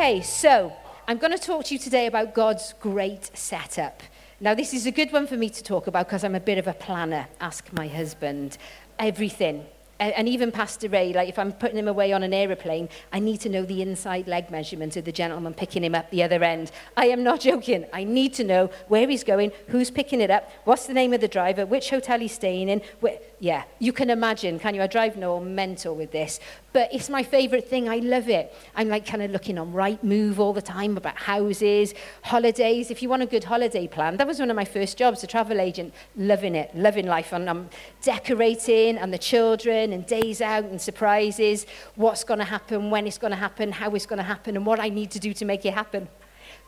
[0.00, 0.72] Okay, so
[1.06, 4.02] I'm going to talk to you today about God's great setup.
[4.40, 6.56] Now, this is a good one for me to talk about because I'm a bit
[6.56, 7.28] of a planner.
[7.38, 8.56] Ask my husband.
[8.98, 9.66] Everything
[10.00, 13.40] and even Pastor Ray, like if I'm putting him away on an aeroplane, I need
[13.42, 16.72] to know the inside leg measurement of the gentleman picking him up the other end.
[16.96, 17.84] I am not joking.
[17.92, 21.20] I need to know where he's going, who's picking it up, what's the name of
[21.20, 22.80] the driver, which hotel he's staying in.
[23.00, 24.82] Where, yeah, you can imagine, can you?
[24.82, 26.40] I drive no mental with this.
[26.74, 27.88] But it's my favourite thing.
[27.88, 28.54] I love it.
[28.76, 32.90] I'm like kind of looking on Rightmove all the time about houses, holidays.
[32.90, 35.26] If you want a good holiday plan, that was one of my first jobs, a
[35.26, 35.94] travel agent.
[36.16, 37.32] Loving it, loving life.
[37.32, 37.70] And I'm
[38.02, 41.64] decorating and the children and days out and surprises,
[41.94, 44.66] what's going to happen, when it's going to happen, how it's going to happen, and
[44.66, 46.08] what I need to do to make it happen.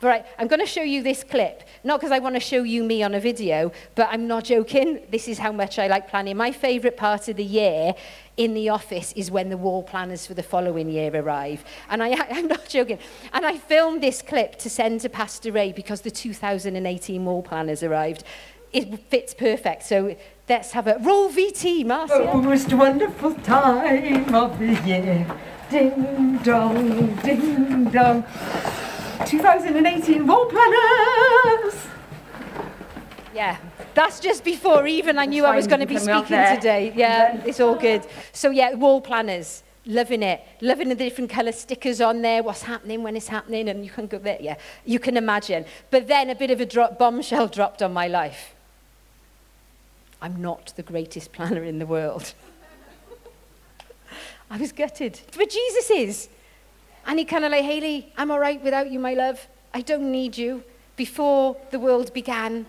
[0.02, 2.82] Right, I'm going to show you this clip, not because I want to show you
[2.82, 4.98] me on a video, but I'm not joking.
[5.12, 6.36] This is how much I like planning.
[6.36, 7.94] My favourite part of the year
[8.36, 11.64] in the office is when the wall planners for the following year arrive.
[11.88, 12.98] And I, I'm not joking.
[13.32, 17.84] And I filmed this clip to send to Pastor Ray because the 2018 wall planners
[17.84, 18.24] arrived.
[18.72, 19.84] It fits perfect.
[19.84, 20.16] So
[20.48, 22.28] let's have a roll VT, Marcia.
[22.28, 25.26] Oh, most wonderful time of the year.
[25.70, 28.24] Ding dong, ding dong.
[29.32, 31.74] 2018 wall planners.
[33.34, 33.56] Yeah,
[33.94, 36.92] that's just before even I knew I was going to be speaking today.
[36.94, 38.06] Yeah, it's all good.
[38.32, 39.62] So yeah, wall planners.
[39.84, 43.84] Loving it, loving the different colour stickers on there, what's happening when it's happening, and
[43.84, 45.64] you can go there, yeah, you can imagine.
[45.90, 48.54] But then a bit of a drop, bombshell dropped on my life.
[50.20, 52.32] I'm not the greatest planner in the world.
[54.50, 55.18] I was gutted.
[55.36, 56.28] But Jesus is.
[57.06, 59.46] And he kind of like, Hayley, I'm all right without you, my love.
[59.74, 60.64] I don't need you.
[60.96, 62.66] Before the world began,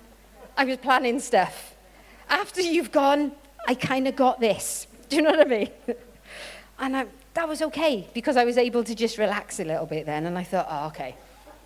[0.58, 1.76] I was planning stuff.
[2.30, 3.34] After you've gone,
[3.68, 4.88] I kind of got this.
[5.10, 5.70] Do you know what I mean?
[6.80, 10.06] and I, that was okay because I was able to just relax a little bit
[10.06, 10.26] then.
[10.26, 11.16] And I thought, oh, okay,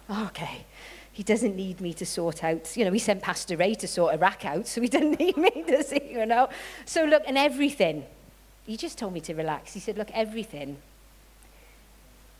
[0.09, 0.65] oh, okay.
[1.11, 4.13] He doesn't need me to sort out, you know, he sent Pastor Ray to sort
[4.13, 6.49] Iraq out, so he didn't need me, does he, you know?
[6.85, 8.05] So look, and everything,
[8.65, 9.73] he just told me to relax.
[9.73, 10.77] He said, look, everything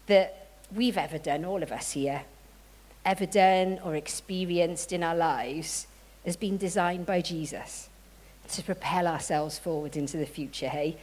[0.07, 2.23] that we've ever done, all of us here,
[3.05, 5.87] ever done or experienced in our lives
[6.25, 7.89] has been designed by Jesus
[8.49, 10.97] to propel ourselves forward into the future, hey?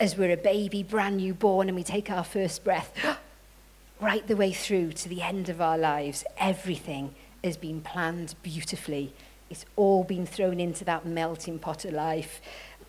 [0.00, 2.92] As we're a baby, brand new born, and we take our first breath,
[4.00, 9.12] right the way through to the end of our lives, everything has been planned beautifully.
[9.50, 12.40] It's all been thrown into that melting pot of life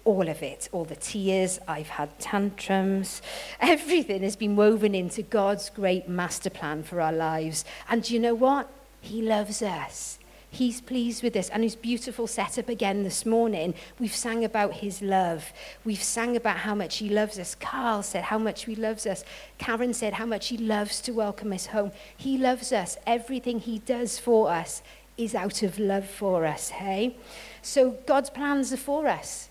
[0.09, 3.21] all of it, all the tears, I've had tantrums,
[3.59, 7.63] everything has been woven into God's great master plan for our lives.
[7.87, 8.67] And do you know what?
[9.01, 10.17] He loves us.
[10.49, 11.49] He's pleased with us.
[11.49, 15.53] And his beautiful setup again this morning, we've sang about his love.
[15.85, 17.53] We've sang about how much he loves us.
[17.53, 19.23] Carl said how much he loves us.
[19.59, 21.91] Karen said how much he loves to welcome us home.
[22.17, 22.97] He loves us.
[23.05, 24.81] Everything he does for us
[25.17, 27.15] is out of love for us, hey?
[27.61, 29.48] So God's plans are for us.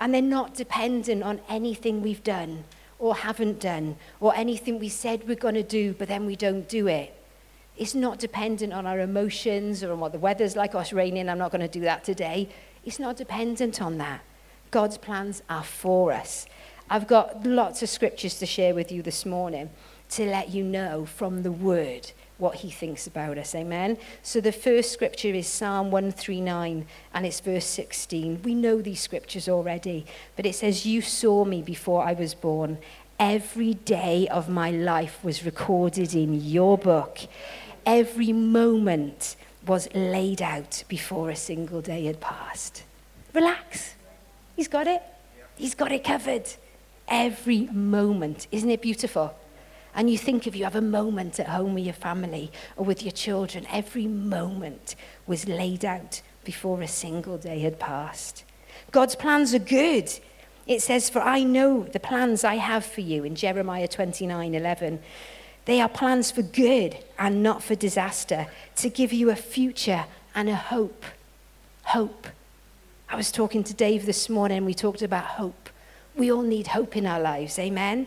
[0.00, 2.64] And they're not dependent on anything we've done
[2.98, 6.68] or haven't done or anything we said we're going to do, but then we don't
[6.68, 7.14] do it.
[7.76, 10.74] It's not dependent on our emotions or on what the weather's like.
[10.74, 12.48] Oh, it's raining, I'm not going to do that today.
[12.84, 14.20] It's not dependent on that.
[14.70, 16.46] God's plans are for us.
[16.90, 19.70] I've got lots of scriptures to share with you this morning
[20.10, 23.54] to let you know from the Word what he thinks about us.
[23.54, 23.98] Amen.
[24.22, 28.42] So the first scripture is Psalm 139 and it's verse 16.
[28.42, 30.06] We know these scriptures already,
[30.36, 32.78] but it says, You saw me before I was born.
[33.18, 37.18] Every day of my life was recorded in your book.
[37.84, 39.34] Every moment
[39.66, 42.84] was laid out before a single day had passed.
[43.34, 43.94] Relax.
[44.54, 45.02] He's got it.
[45.56, 46.48] He's got it covered.
[47.08, 48.46] Every moment.
[48.52, 49.34] Isn't it beautiful?
[49.98, 53.02] And you think if you have a moment at home with your family or with
[53.02, 54.94] your children, every moment
[55.26, 58.44] was laid out before a single day had passed.
[58.92, 60.08] God's plans are good.
[60.68, 65.00] It says, For I know the plans I have for you in Jeremiah 29 11.
[65.64, 68.46] They are plans for good and not for disaster,
[68.76, 71.04] to give you a future and a hope.
[71.86, 72.28] Hope.
[73.08, 75.70] I was talking to Dave this morning, we talked about hope.
[76.14, 78.06] We all need hope in our lives, amen?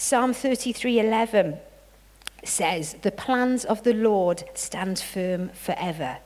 [0.00, 1.58] Psalm 33:11
[2.44, 6.18] says, "The plans of the Lord stand firm forever.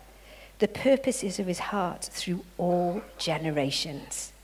[0.58, 4.34] The purposes of his heart through all generations."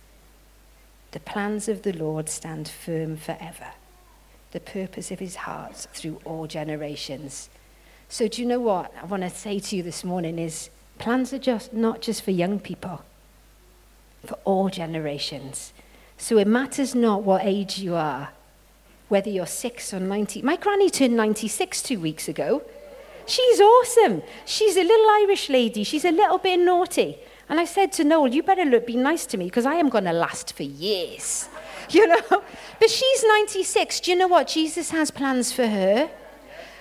[1.11, 3.73] The plans of the Lord stand firm forever.
[4.53, 7.51] The purpose of his heart through all generations.
[8.09, 11.35] So do you know what I want to say to you this morning is plans
[11.35, 13.03] are just not just for young people,
[14.25, 15.75] for all generations.
[16.17, 18.31] So it matters not what age you are
[19.09, 20.43] whether you're six or 90.
[20.43, 22.63] My granny turned 96 two weeks ago.
[23.27, 24.23] She's awesome.
[24.47, 25.85] She's a little Irish lady.
[25.85, 27.19] She's a little bit naughty.
[27.49, 29.89] And I said to Noel, you better look, be nice to me because I am
[29.89, 31.49] going to last for years.
[31.91, 32.43] You know?
[32.81, 34.01] But she's 96.
[34.01, 34.47] Do you know what?
[34.47, 36.11] Jesus has plans for her.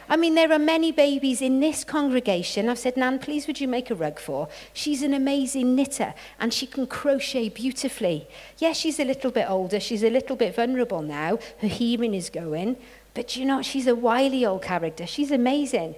[0.09, 2.69] I mean, there are many babies in this congregation.
[2.69, 4.47] I've said, Nan, please would you make a rug for?
[4.71, 8.27] She's an amazing knitter and she can crochet beautifully.
[8.57, 9.79] Yes, she's a little bit older.
[9.79, 11.39] She's a little bit vulnerable now.
[11.59, 12.77] Her hearing is going.
[13.13, 15.05] But you know, she's a wily old character.
[15.05, 15.95] She's amazing.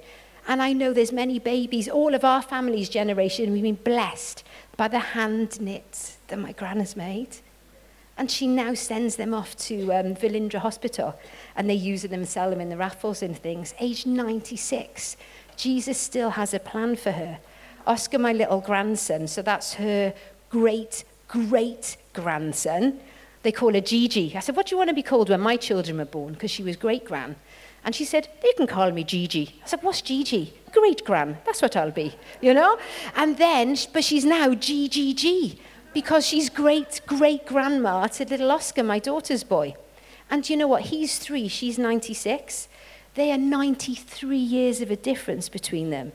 [0.48, 4.44] And I know there's many babies, all of our family's generation, we've been blessed
[4.78, 7.38] by the hand knits that my gran has made.
[8.20, 11.18] And she now sends them off to um, Velindre Hospital
[11.56, 13.74] and they use them and sell them in the raffles and things.
[13.80, 15.16] Age 96.
[15.56, 17.40] Jesus still has a plan for her.
[17.88, 20.14] Oscar, my little grandson, so that's her
[20.50, 23.00] great, great grandson.
[23.44, 24.36] They call her Gigi.
[24.36, 26.34] I said, What do you want to be called when my children were born?
[26.34, 27.38] Because she was great gran.
[27.86, 29.56] And she said, They can call me Gigi.
[29.64, 30.54] I said, What's Gigi?
[30.74, 31.38] Great gran.
[31.46, 32.78] That's what I'll be, you know?
[33.16, 35.58] And then, but she's now GGG
[35.94, 39.76] because she's great great grandma to little Oscar, my daughter's boy.
[40.30, 40.84] And you know what?
[40.84, 42.68] He's three, she's 96.
[43.16, 46.12] They are 93 years of a difference between them.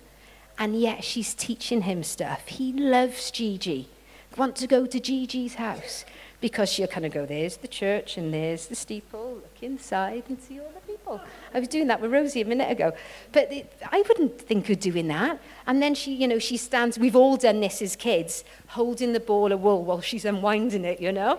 [0.58, 2.46] And yet she's teaching him stuff.
[2.46, 3.88] He loves Gigi.
[4.36, 6.04] Want to go to Gigi's house
[6.44, 10.38] because she'll kind of go, there's the church and there's the steeple, look inside and
[10.38, 11.18] see all the people.
[11.54, 12.92] I was doing that with Rosie a minute ago.
[13.32, 13.50] But
[13.90, 15.40] I wouldn't think of doing that.
[15.66, 19.20] And then she, you know, she stands, we've all done this as kids, holding the
[19.20, 21.38] ball of wool while she's unwinding it, you know?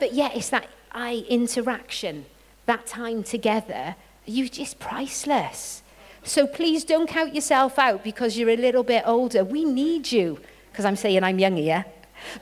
[0.00, 2.24] But yeah, it's that eye interaction,
[2.64, 3.94] that time together,
[4.24, 5.82] you just priceless.
[6.22, 9.44] So please don't count yourself out because you're a little bit older.
[9.44, 10.40] We need you.
[10.72, 11.84] Because I'm saying I'm young here.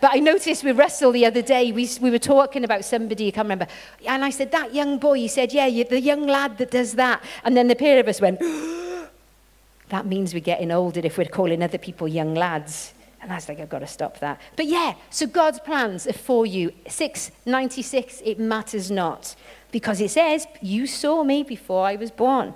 [0.01, 3.31] But I noticed with Russell the other day, we, we were talking about somebody, I
[3.31, 3.67] can't remember.
[4.07, 7.23] And I said, that young boy, he said, yeah, the young lad that does that.
[7.45, 8.41] And then the pair of us went,
[9.89, 12.95] that means we're getting older if we're calling other people young lads.
[13.21, 14.39] And I was like, I've got to stop that.
[14.55, 16.73] But yeah, so God's plans are for you.
[16.87, 19.35] 696, it matters not.
[19.73, 22.53] Because it says, You saw me before I was born.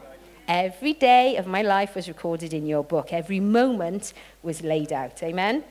[0.46, 3.14] Every day of my life was recorded in your book.
[3.14, 4.12] Every moment
[4.42, 5.22] was laid out.
[5.22, 5.64] Amen?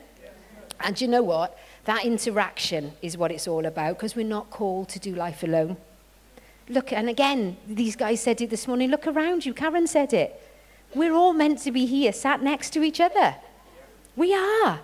[0.80, 1.58] And you know what?
[1.86, 5.78] That interaction is what it's all about because we're not called to do life alone.
[6.70, 9.54] Look, and again, these guys said it this morning look around you.
[9.54, 10.42] Karen said it.
[10.94, 13.36] We're all meant to be here, sat next to each other.
[14.16, 14.80] We are.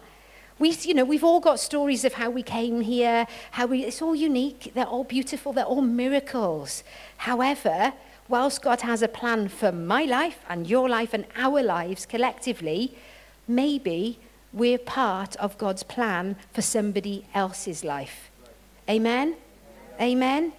[0.60, 4.02] We, you know, we've all got stories of how we came here, how we, it's
[4.02, 6.84] all unique, they're all beautiful, they're all miracles.
[7.18, 7.94] However,
[8.30, 12.96] whilst God has a plan for my life and your life and our lives collectively,
[13.48, 14.20] maybe
[14.54, 18.30] we're part of God's plan for somebody else's life.
[18.90, 19.36] Amen?
[20.00, 20.54] Amen?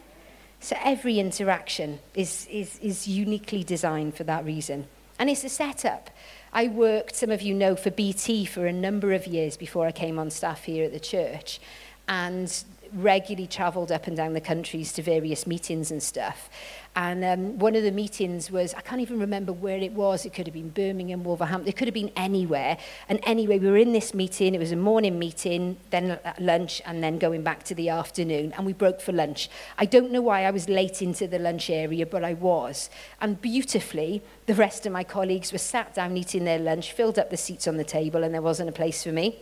[0.60, 4.86] So every interaction is, is, is uniquely designed for that reason.
[5.18, 6.10] And it's a setup.
[6.52, 9.92] I worked, some of you know, for BT for a number of years before I
[9.92, 11.60] came on staff here at the church.
[12.08, 12.64] And
[12.94, 16.48] regularly travelled up and down the countries to various meetings and stuff.
[16.96, 20.24] And um, one of the meetings was, I can't even remember where it was.
[20.24, 21.68] It could have been Birmingham, Wolverhampton.
[21.68, 22.78] It could have been anywhere.
[23.08, 24.54] And anyway, we were in this meeting.
[24.54, 28.52] It was a morning meeting, then lunch, and then going back to the afternoon.
[28.52, 29.50] And we broke for lunch.
[29.76, 32.90] I don't know why I was late into the lunch area, but I was.
[33.20, 37.30] And beautifully, the rest of my colleagues were sat down eating their lunch, filled up
[37.30, 39.36] the seats on the table, and there wasn't a place for me.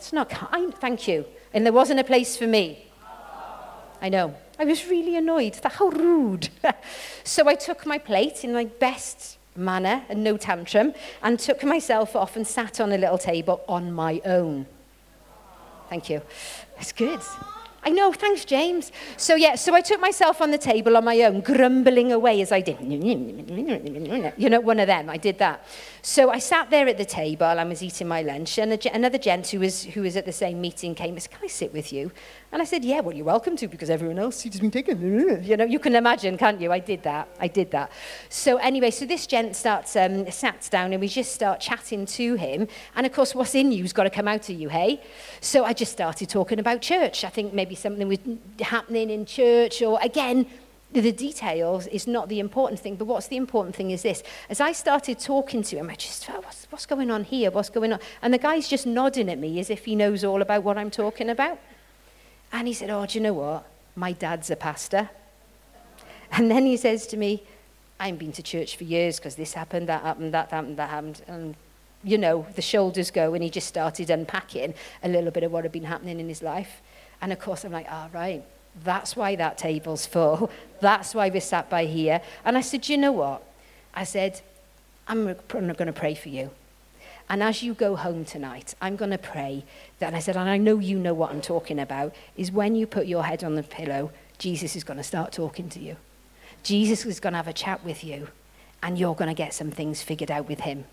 [0.00, 1.26] It's not kind, thank you.
[1.52, 2.86] And there wasn't a place for me.
[4.00, 4.34] I know.
[4.58, 5.52] I was really annoyed.
[5.62, 6.48] That how rude.
[7.22, 12.16] so I took my plate in my best manner and no tantrum and took myself
[12.16, 14.64] off and sat on a little table on my own.
[15.90, 16.22] Thank you.
[16.78, 17.20] It's good.
[17.82, 18.92] I know, thanks, James.
[19.16, 22.52] So, yeah, so I took myself on the table on my own, grumbling away as
[22.52, 22.78] I did.
[22.80, 25.64] You know, one of them, I did that.
[26.02, 29.48] So I sat there at the table, I was eating my lunch, and another gent
[29.48, 31.92] who was, who was at the same meeting came and said, Can I sit with
[31.92, 32.12] you?
[32.52, 35.00] And I said, Yeah, well, you're welcome to, because everyone else has been taken.
[35.44, 36.72] You know, you can imagine, can't you?
[36.72, 37.28] I did that.
[37.38, 37.92] I did that.
[38.28, 40.24] So, anyway, so this gent starts, um,
[40.70, 42.66] down, and we just start chatting to him.
[42.96, 45.00] And of course, what's in you's got to come out of you, hey?
[45.40, 47.24] So I just started talking about church.
[47.24, 48.18] I think maybe something was
[48.60, 50.46] happening in church, or again,
[50.92, 54.24] the details is not the important thing, but what's the important thing is this.
[54.48, 57.52] As I started talking to him, I just felt, what's, what's going on here?
[57.52, 58.00] What's going on?
[58.22, 60.90] And the guy's just nodding at me as if he knows all about what I'm
[60.90, 61.60] talking about.
[62.52, 63.66] And he said, Oh, do you know what?
[63.96, 65.10] My dad's a pastor.
[66.32, 67.42] And then he says to me,
[67.98, 70.88] I haven't been to church for years because this happened, that happened, that happened, that
[70.88, 71.22] happened.
[71.26, 71.54] And,
[72.02, 75.64] you know, the shoulders go, and he just started unpacking a little bit of what
[75.64, 76.80] had been happening in his life.
[77.20, 78.42] And of course, I'm like, Ah, oh, right
[78.82, 80.50] That's why that table's full.
[80.80, 82.22] That's why we're sat by here.
[82.44, 83.42] And I said, you know what?
[83.92, 84.40] I said,
[85.06, 86.50] I'm going to pray for you.
[87.30, 89.64] And as you go home tonight, I'm going to pray
[90.00, 92.74] that, and I said, and I know you know what I'm talking about, is when
[92.74, 95.96] you put your head on the pillow, Jesus is going to start talking to you.
[96.64, 98.28] Jesus is going to have a chat with you,
[98.82, 100.86] and you're going to get some things figured out with him.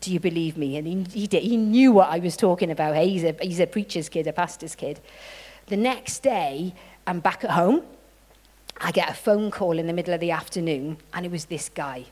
[0.00, 0.76] Do you believe me?
[0.76, 2.94] And he, he, did, he knew what I was talking about.
[2.94, 5.00] Hey, he's, a, he's a preacher's kid, a pastor's kid.
[5.68, 6.74] The next day,
[7.06, 7.84] I'm back at home.
[8.82, 11.70] I get a phone call in the middle of the afternoon, and it was this
[11.70, 12.04] guy.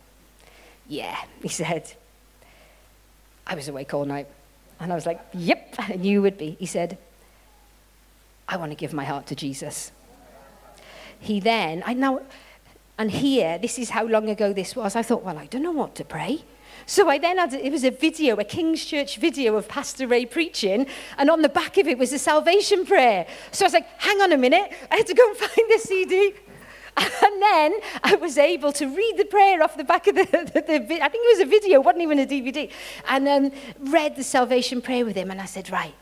[0.88, 1.92] Yeah, he said,
[3.46, 4.28] I was awake all night.
[4.80, 6.56] And I was like, Yep, knew you would be.
[6.58, 6.98] He said,
[8.48, 9.92] I want to give my heart to Jesus.
[11.18, 12.22] He then, I know,
[12.98, 14.94] and here, this is how long ago this was.
[14.96, 16.44] I thought, well, I don't know what to pray.
[16.84, 20.24] So I then had, it was a video, a King's Church video of Pastor Ray
[20.24, 20.86] preaching,
[21.18, 23.26] and on the back of it was a salvation prayer.
[23.50, 25.78] So I was like, hang on a minute, I had to go and find the
[25.78, 26.34] CD.
[26.96, 30.24] And then I was able to read the prayer off the back of the,
[30.54, 32.70] the, the I think it was a video, wasn't even a DVD,
[33.08, 33.52] and um,
[33.92, 35.30] read the salvation prayer with him.
[35.30, 35.94] And I said, right,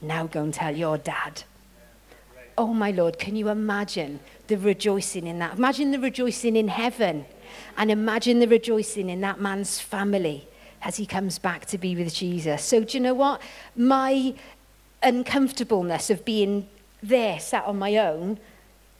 [0.00, 1.42] now go and tell your dad.
[2.56, 5.56] Oh my Lord, can you imagine the rejoicing in that?
[5.56, 7.24] Imagine the rejoicing in heaven
[7.76, 10.46] and imagine the rejoicing in that man's family
[10.82, 12.62] as he comes back to be with Jesus.
[12.62, 13.40] So, do you know what?
[13.76, 14.34] My
[15.02, 16.68] uncomfortableness of being
[17.02, 18.38] there, sat on my own,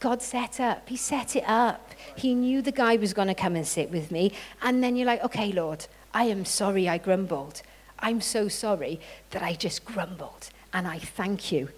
[0.02, 0.88] God set up.
[0.88, 1.94] He set it up.
[2.16, 4.32] He knew the guy was going to come and sit with me.
[4.60, 7.62] And then you're like, okay, Lord, I am sorry I grumbled.
[8.00, 8.98] I'm so sorry
[9.30, 10.50] that I just grumbled.
[10.72, 11.68] And I thank you,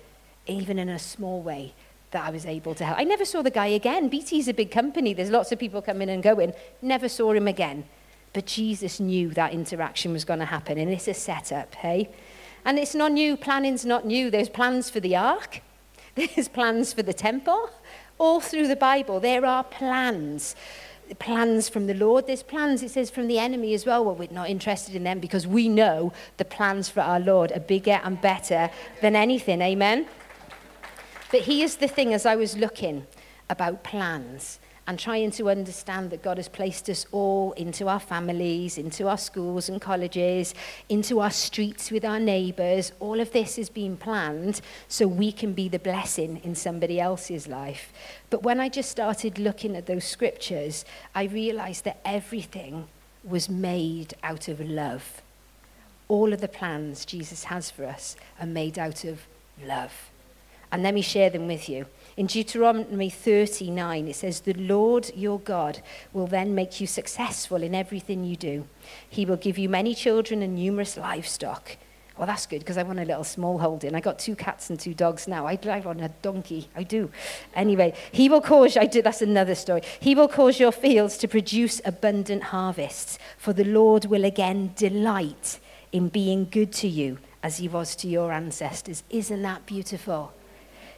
[0.47, 1.75] even in a small way,
[2.13, 2.99] that I was able to help.
[2.99, 4.09] I never saw the guy again.
[4.09, 5.13] BT's a big company.
[5.13, 6.55] There's lots of people coming and going.
[6.81, 7.85] Never saw him again.
[8.33, 12.09] But Jesus knew that interaction was going to happen, and it's a setup, hey?
[12.65, 13.37] And it's not new.
[13.37, 14.31] Planning's not new.
[14.31, 15.61] There's plans for the ark.
[16.15, 17.69] There's plans for the temple.
[18.19, 20.55] All through the Bible, there are plans.
[21.19, 22.27] Plans from the Lord.
[22.27, 24.05] There's plans, it says, from the enemy as well.
[24.05, 27.61] Well, we're not interested in them because we know the plans for our Lord are
[27.61, 28.71] bigger and better
[29.03, 29.61] than anything.
[29.61, 30.07] Amen?
[31.31, 33.07] But here's the thing as I was looking
[33.51, 38.77] about plans and trying to understand that God has placed us all into our families,
[38.77, 40.55] into our schools and colleges,
[40.89, 42.93] into our streets with our neighbours.
[43.01, 47.49] All of this has been planned so we can be the blessing in somebody else's
[47.49, 47.93] life.
[48.29, 52.89] But when I just started looking at those scriptures, I realised that everything
[53.23, 55.23] was made out of love.
[56.09, 59.23] All of the plans Jesus has for us are made out of
[59.65, 60.11] love.
[60.71, 61.87] And let me share them with you.
[62.17, 67.75] In Deuteronomy 39, it says, The Lord your God will then make you successful in
[67.75, 68.67] everything you do.
[69.09, 71.77] He will give you many children and numerous livestock.
[72.17, 73.97] Well, that's good because I want a little small holding.
[73.97, 75.49] I got two cats and two dogs now.
[75.49, 76.69] I drive on a donkey.
[76.77, 77.11] I do.
[77.55, 79.83] Anyway, he will cause, I do, that's another story.
[79.99, 85.59] He will cause your fields to produce abundant harvests, for the Lord will again delight
[85.91, 89.03] in being good to you as he was to your ancestors.
[89.11, 90.33] Isn't that beautiful?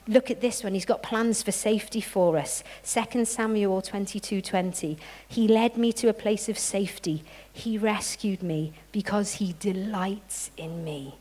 [0.09, 0.75] Look at this one.
[0.75, 2.63] He's got plans for safety for us.
[2.85, 4.99] 2 Samuel 22 20.
[5.27, 7.25] He led me to a place of safety.
[7.53, 11.17] He rescued me because he delights in me.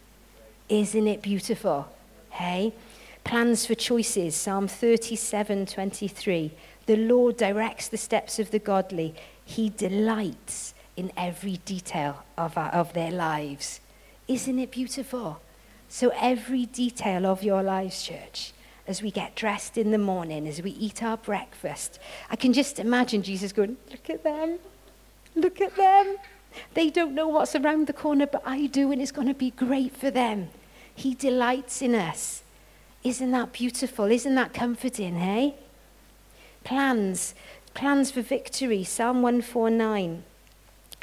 [0.70, 1.88] Isn't it beautiful?
[2.30, 2.74] Hey?
[3.24, 4.36] Plans for choices.
[4.36, 6.51] Psalm 37 23.
[6.86, 9.15] The Lord directs the steps of the godly.
[9.44, 13.80] He delights in every detail of, our, of their lives.
[14.27, 15.42] Isn't it beautiful?
[15.89, 18.54] So, every detail of your lives, church,
[18.88, 22.00] as we get dressed in the morning, as we eat our breakfast.
[22.30, 24.60] I can just imagine Jesus going, Look at them,
[25.36, 26.18] look at them.
[26.74, 29.51] They don't know what's around the corner, but I do, and it's going to be
[29.51, 30.50] great for them.
[30.94, 32.44] He delights in us.
[33.04, 34.06] Isn't that beautiful?
[34.06, 35.56] Isn't that comforting, hey?
[36.63, 37.36] Plans,
[37.74, 38.84] plans for victory.
[38.84, 40.24] Psalm 149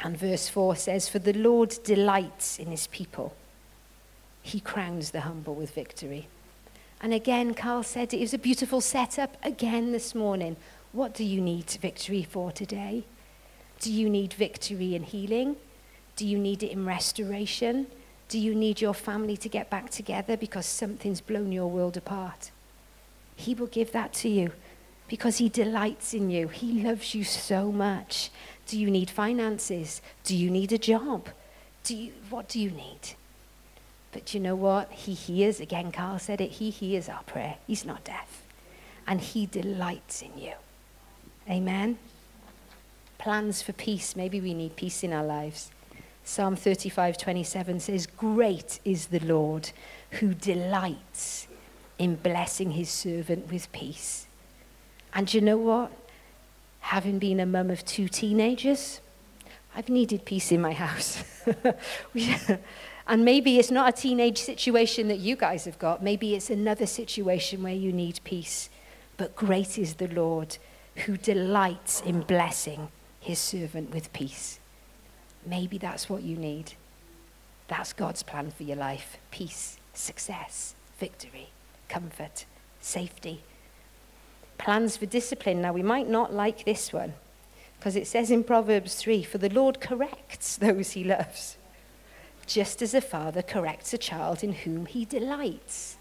[0.01, 3.33] and verse 4 says, For the Lord delights in his people,
[4.41, 6.27] he crowns the humble with victory.
[7.03, 10.55] And again, Carl said it was a beautiful setup again this morning.
[10.93, 13.03] What do you need victory for today?
[13.81, 15.57] Do you need victory in healing?
[16.15, 17.87] Do you need it in restoration?
[18.29, 22.51] Do you need your family to get back together because something's blown your world apart?
[23.35, 24.53] He will give that to you
[25.09, 26.47] because He delights in you.
[26.47, 28.31] He loves you so much.
[28.65, 30.01] Do you need finances?
[30.23, 31.27] Do you need a job?
[31.83, 33.15] Do you, what do you need?
[34.13, 34.91] But you know what?
[34.91, 37.55] He hears, again, Carl said it, he hears our prayer.
[37.67, 38.43] He's not deaf.
[39.07, 40.53] And he delights in you.
[41.49, 41.97] Amen?
[43.17, 44.15] Plans for peace.
[44.15, 45.71] Maybe we need peace in our lives.
[46.23, 49.71] Psalm 35, 27 says, Great is the Lord
[50.11, 51.47] who delights
[51.97, 54.27] in blessing his servant with peace.
[55.13, 55.91] And you know what?
[56.79, 59.01] Having been a mum of two teenagers,
[59.75, 61.23] I've needed peace in my house.
[63.07, 66.01] and maybe it's not a teenage situation that you guys have got.
[66.01, 68.69] Maybe it's another situation where you need peace.
[69.17, 70.57] But great is the Lord
[71.05, 74.59] who delights in blessing his servant with peace.
[75.45, 76.73] Maybe that's what you need.
[77.67, 81.49] That's God's plan for your life peace, success, victory,
[81.89, 82.45] comfort,
[82.79, 83.41] safety.
[84.57, 85.61] Plans for discipline.
[85.61, 87.13] Now, we might not like this one
[87.77, 91.57] because it says in Proverbs 3 For the Lord corrects those he loves,
[92.45, 95.97] just as a father corrects a child in whom he delights.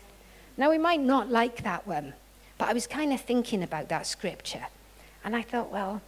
[0.57, 2.15] Now, we might not like that one,
[2.59, 4.67] but I was kind of thinking about that scripture.
[5.25, 6.03] And I thought, well,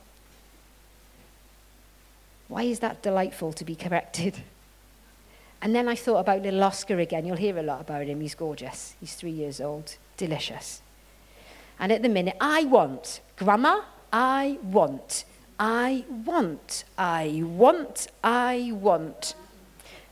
[2.48, 4.36] why is that delightful to be corrected?
[5.62, 7.24] And then I thought about little Oscar again.
[7.24, 8.20] You'll hear a lot about him.
[8.20, 8.96] He's gorgeous.
[9.00, 9.96] He's three years old.
[10.18, 10.82] Delicious.
[11.78, 13.80] And at the minute, I want, Grandma,
[14.12, 15.24] I want,
[15.58, 19.34] I want, I want, I want.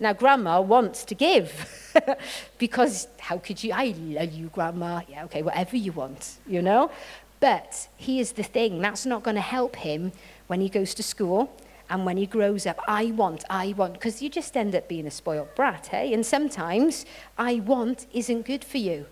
[0.02, 1.94] Now, Grandma wants to give
[2.58, 3.72] because how could you?
[3.72, 5.02] I love you, Grandma.
[5.08, 6.90] Yeah, okay, whatever you want, you know?
[7.38, 10.10] But here's the thing that's not going to help him
[10.48, 11.52] when he goes to school
[11.88, 15.06] and when he grows up, I want, I want, because you just end up being
[15.06, 16.12] a spoiled brat, hey?
[16.12, 17.06] And sometimes
[17.38, 19.06] I want isn't good for you.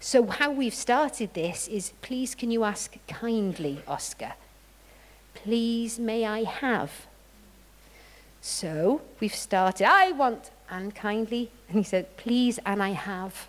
[0.00, 4.34] So, how we've started this is please, can you ask kindly, Oscar?
[5.34, 7.06] Please, may I have?
[8.48, 11.50] So, we've started, I want, and kindly.
[11.68, 13.48] And he said, please, and I have.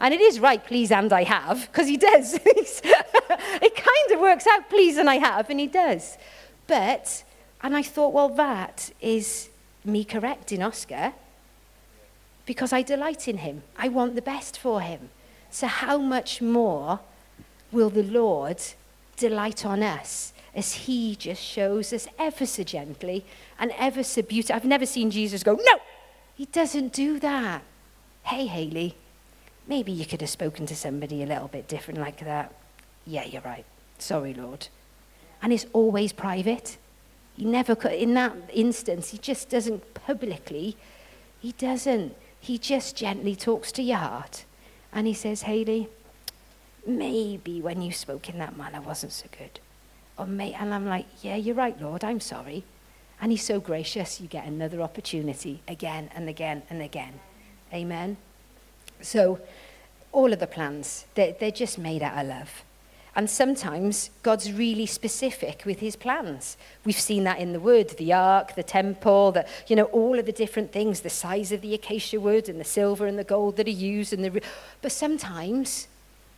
[0.00, 2.34] And it is right, please, and I have, because he does.
[2.44, 6.18] it kind of works out, please, and I have, and he does.
[6.66, 7.22] But
[7.62, 9.48] and I thought, well, that is
[9.84, 11.12] me correcting Oscar
[12.46, 13.62] because I delight in him.
[13.78, 15.10] I want the best for him.
[15.50, 16.98] So, how much more
[17.70, 18.60] will the Lord
[19.16, 23.24] delight on us as he just shows us ever so gently
[23.58, 24.56] and ever so beautiful?
[24.56, 25.78] I've never seen Jesus go, no,
[26.34, 27.62] he doesn't do that.
[28.24, 28.96] Hey, Hayley,
[29.68, 32.52] maybe you could have spoken to somebody a little bit different like that.
[33.06, 33.64] Yeah, you're right.
[33.98, 34.66] Sorry, Lord.
[35.42, 36.78] And it's always private.
[37.36, 40.76] He never, in that instance, he just doesn't publicly,
[41.40, 42.16] he doesn't.
[42.40, 44.44] He just gently talks to your heart.
[44.92, 45.88] And he says, Hayley,
[46.86, 49.60] maybe when you spoke in that manner wasn't so good.
[50.18, 52.64] Or may, and I'm like, yeah, you're right, Lord, I'm sorry.
[53.20, 57.20] And he's so gracious, you get another opportunity again and again and again.
[57.72, 58.16] Amen.
[59.00, 59.40] So,
[60.12, 62.62] all of the plans, they're, they're just made out of love.
[63.14, 66.58] And sometimes God's really specific with his plans.
[66.84, 70.26] We've seen that in the wood, the ark, the temple, the, you know, all of
[70.26, 73.56] the different things, the size of the acacia wood and the silver and the gold
[73.56, 74.12] that are used.
[74.12, 74.42] And the,
[74.82, 75.88] but sometimes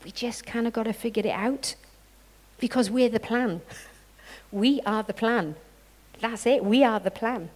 [0.05, 1.75] we just kind of got to figure it out
[2.59, 3.61] because we're the plan.
[4.51, 5.57] We are the plan.
[6.21, 6.65] That's it.
[6.65, 7.51] We are the plan.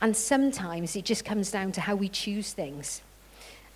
[0.00, 3.02] And sometimes it just comes down to how we choose things.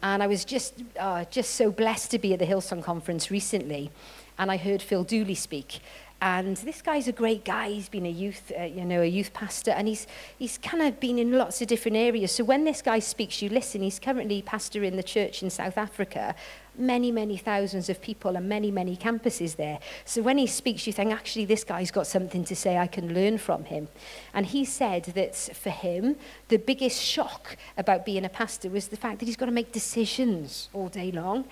[0.03, 3.91] And I was just, uh, just so blessed to be at the Hillsong conference recently
[4.39, 5.81] and I heard Phil Dooley speak.
[6.21, 7.71] And this guy's a great guy.
[7.71, 10.07] He's been a youth, uh, you know, a youth pastor, and he's
[10.39, 12.33] he's kind of been in lots of different areas.
[12.33, 13.83] So when this guy speaks, you listen.
[13.83, 16.35] He's currently pastor in the church in South Africa.
[16.77, 19.79] Many, many thousands of people and many, many campuses there.
[20.05, 22.79] So when he speaks, you think, actually, this guy's got something to say.
[22.79, 23.89] I can learn from him.
[24.33, 26.17] And he said that for him,
[26.49, 29.73] the biggest shock about being a pastor was the fact that he's got to make
[29.73, 31.45] decisions all day long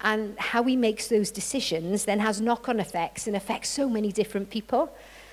[0.00, 4.50] and how he makes those decisions then has knock-on effects and affects so many different
[4.50, 4.90] people.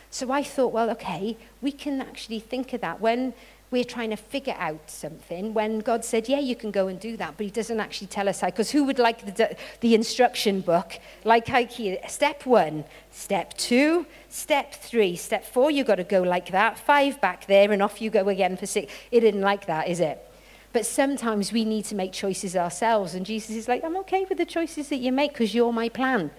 [0.10, 3.34] So I thought, well, okay, we can actually think of that when
[3.70, 5.54] we're trying to figure out something.
[5.54, 8.30] When God said, yeah, you can go and do that, but he doesn't actually tell
[8.30, 8.48] us how.
[8.48, 11.00] Because who would like the, the instruction book?
[11.26, 16.52] Like here, step one, step two, step three, step four, you've got to go like
[16.52, 18.94] that, five back there, and off you go again for six.
[19.12, 20.24] It isn't like that, is it?
[20.72, 23.16] But sometimes we need to make choices ourselves.
[23.16, 25.90] And Jesus is like, I'm okay with the choices that you make because you're my
[25.90, 26.32] plan.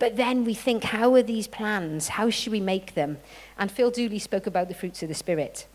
[0.00, 2.08] But then we think, how are these plans?
[2.08, 3.18] How should we make them?
[3.56, 5.66] And Phil Dooley spoke about the fruits of the Spirit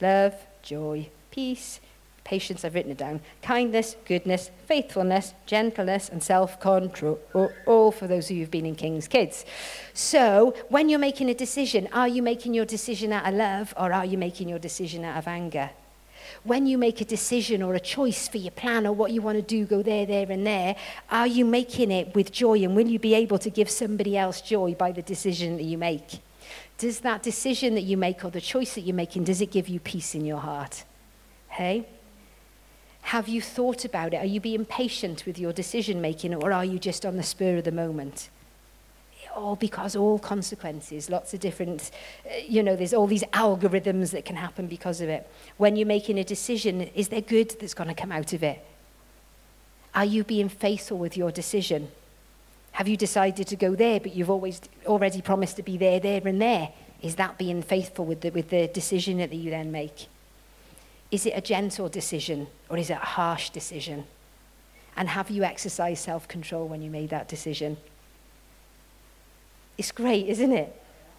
[0.00, 1.80] love, joy, peace,
[2.24, 7.18] patience, I've written it down, kindness, goodness, faithfulness, gentleness, and self control.
[7.66, 9.44] All for those of you who've been in King's Kids.
[9.94, 13.92] So, when you're making a decision, are you making your decision out of love or
[13.92, 15.70] are you making your decision out of anger?
[16.44, 19.36] when you make a decision or a choice for your plan or what you want
[19.36, 20.76] to do, go there, there, and there,
[21.10, 22.62] are you making it with joy?
[22.62, 25.76] And will you be able to give somebody else joy by the decision that you
[25.76, 26.20] make?
[26.78, 29.68] Does that decision that you make or the choice that you're making, does it give
[29.68, 30.84] you peace in your heart?
[31.48, 31.86] Hey?
[33.02, 34.18] Have you thought about it?
[34.18, 37.56] Are you being patient with your decision making or are you just on the spur
[37.56, 38.30] of the moment?
[39.34, 41.90] All because all consequences, lots of different,
[42.26, 45.28] uh, you know, there's all these algorithms that can happen because of it.
[45.56, 48.64] When you're making a decision, is there good that's going to come out of it?
[49.94, 51.90] Are you being faithful with your decision?
[52.72, 56.22] Have you decided to go there, but you've always already promised to be there, there,
[56.24, 56.70] and there?
[57.02, 60.06] Is that being faithful with the, with the decision that you then make?
[61.10, 64.04] Is it a gentle decision or is it a harsh decision?
[64.96, 67.76] And have you exercised self control when you made that decision?
[69.78, 70.76] It's great, isn't it?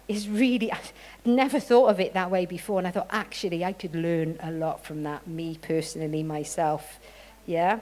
[0.08, 0.92] It's really, I've
[1.24, 2.78] never thought of it that way before.
[2.78, 6.98] And I thought, actually, I could learn a lot from that, me personally, myself.
[7.46, 7.80] Yeah?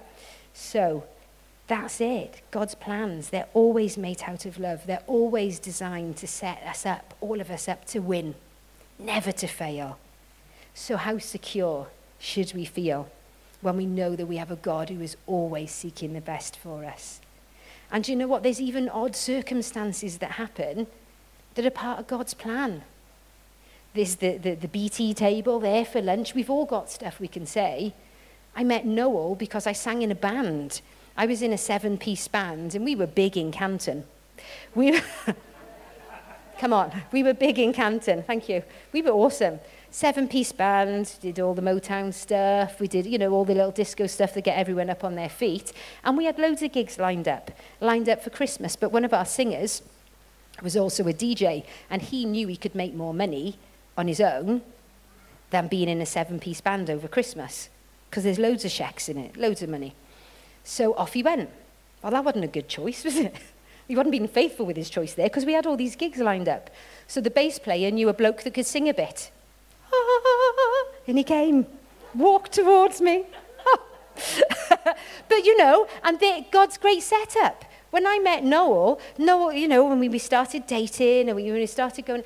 [0.55, 1.05] So,
[1.71, 2.43] that's it.
[2.51, 4.87] God's plans, they're always made out of love.
[4.87, 8.35] They're always designed to set us up, all of us up to win,
[8.99, 9.97] never to fail.
[10.75, 11.87] So, how secure
[12.19, 13.09] should we feel
[13.61, 16.85] when we know that we have a God who is always seeking the best for
[16.85, 17.21] us?
[17.93, 18.43] And you know what?
[18.43, 20.89] There's even odd circumstances that happen
[21.55, 22.83] that are part of God's plan.
[23.95, 26.35] There's the, the, the BT table there for lunch.
[26.35, 27.95] We've all got stuff we can say.
[28.57, 30.81] I met Noel because I sang in a band.
[31.17, 34.05] I was in a seven piece band and we were big in Canton.
[34.75, 35.01] We
[36.59, 38.23] Come on, we were big in Canton.
[38.23, 38.63] Thank you.
[38.93, 43.33] We were awesome seven piece band, did all the Motown stuff, we did, you know,
[43.33, 45.73] all the little disco stuff that get everyone up on their feet.
[46.05, 48.77] And we had loads of gigs lined up, lined up for Christmas.
[48.77, 49.83] But one of our singers
[50.63, 53.59] was also a DJ, and he knew he could make more money
[53.97, 54.63] on his own
[55.51, 57.69] than being in a seven piece band over Christmas.
[58.09, 59.95] Because there's loads of shacks in it, loads of money.
[60.71, 61.51] So off he went.
[62.01, 63.35] Well, that wasn't a good choice, was it?
[63.89, 66.49] he wasn't being faithful with his choice there because we had all these gigs lined
[66.49, 66.71] up.
[67.09, 69.31] So the bass player knew a bloke that could sing a bit.
[71.09, 71.67] And he came,
[72.15, 73.25] walked towards me.
[75.29, 77.65] but you know, and God's great setup.
[77.91, 82.23] When I met Noel, Noel, you know, when we started dating and we started going,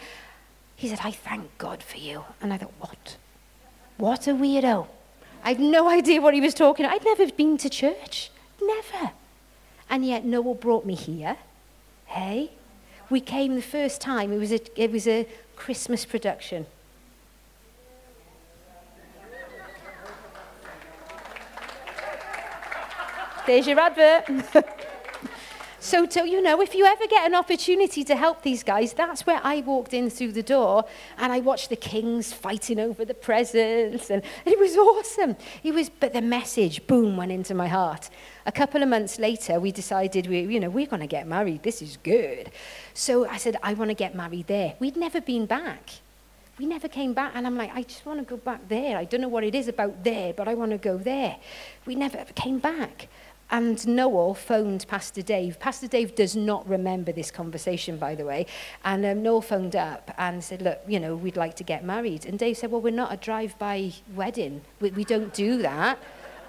[0.76, 2.24] he said, I thank God for you.
[2.42, 3.16] And I thought, what?
[3.96, 4.86] What a weirdo.
[5.42, 6.96] I had no idea what he was talking about.
[6.96, 8.30] I'd never been to church.
[8.66, 9.12] Never.
[9.90, 11.36] And yet Noel brought me here.
[12.06, 12.52] Hey?
[13.10, 14.32] We came the first time.
[14.32, 16.66] It was a, it was a Christmas production.
[23.46, 24.44] There's your advert.
[25.84, 29.26] so, to, you know, if you ever get an opportunity to help these guys, that's
[29.26, 30.86] where I walked in through the door
[31.18, 34.08] and I watched the kings fighting over the presents.
[34.08, 35.36] And it was awesome.
[35.62, 38.08] It was, but the message, boom, went into my heart.
[38.46, 41.62] A couple of months later, we decided, we, you know, we're going to get married.
[41.62, 42.50] This is good.
[42.94, 44.76] So I said, I want to get married there.
[44.78, 45.90] We'd never been back.
[46.58, 47.32] We never came back.
[47.34, 48.96] And I'm like, I just want to go back there.
[48.96, 51.36] I don't know what it is about there, but I want to go there.
[51.84, 53.08] We never came back.
[53.54, 55.60] And Noel phoned Pastor Dave.
[55.60, 58.46] Pastor Dave does not remember this conversation, by the way.
[58.84, 62.26] And um, Noel phoned up and said, Look, you know, we'd like to get married.
[62.26, 64.62] And Dave said, Well, we're not a drive by wedding.
[64.80, 66.00] We, we don't do that.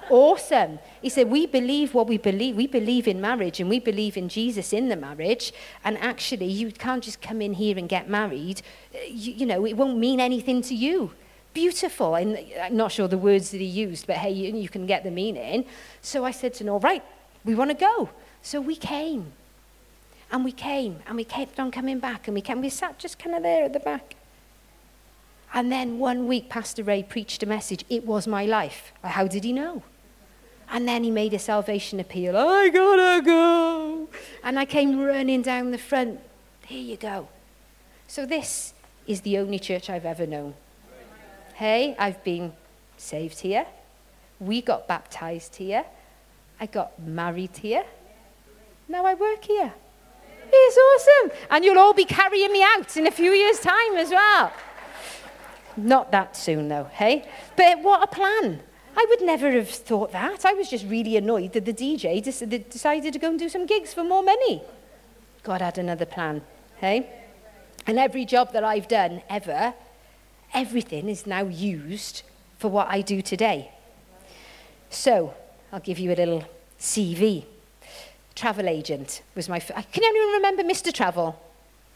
[0.10, 0.80] awesome.
[1.00, 2.56] He said, We believe what we believe.
[2.56, 5.54] We believe in marriage and we believe in Jesus in the marriage.
[5.84, 8.63] And actually, you can't just come in here and get married.
[9.08, 11.12] You, you know, it won't mean anything to you
[11.56, 12.13] beautiful.
[12.13, 15.04] And I'm not sure the words that he used, but hey, you, you can get
[15.04, 15.65] the meaning.
[16.02, 17.04] So I said to Noel, right,
[17.44, 18.12] we want to go.
[18.44, 19.34] So we came.
[20.32, 22.60] And we came, and we kept on coming back, and we came.
[22.60, 24.15] We sat just kind of there at the back.
[25.54, 27.86] And then one week, Pastor Ray preached a message.
[27.89, 28.91] It was my life.
[29.04, 29.84] How did he know?
[30.70, 32.36] And then he made a salvation appeal.
[32.36, 34.10] I gotta go.
[34.44, 36.20] And I came running down the front.
[36.65, 37.28] Here you go.
[38.08, 38.74] So this
[39.06, 40.56] is the only church I've ever known.
[41.56, 42.52] Hey, I've been
[42.98, 43.65] saved here.
[44.41, 45.86] We got baptized here.
[46.60, 47.86] I got married here.
[48.89, 49.72] Now I work here.
[50.52, 51.32] It's awesome.
[51.50, 54.52] And you'll all be carrying me out in a few years' time as well.
[55.78, 57.26] Not that soon, though, hey?
[57.56, 58.60] But what a plan.
[58.98, 60.44] I would never have thought that.
[60.44, 63.94] I was just really annoyed that the DJ decided to go and do some gigs
[63.94, 64.62] for more money.
[65.44, 66.41] God had another plan,
[66.80, 67.10] hey?
[67.88, 69.74] And every job that I've done ever
[70.53, 72.23] everything is now used
[72.58, 73.71] for what I do today.
[74.89, 75.34] So,
[75.71, 76.43] I'll give you a little
[76.79, 77.45] CV.
[78.36, 79.58] Travel agent was my.
[79.58, 80.93] F- Can anyone remember Mr.
[80.93, 81.39] Travel?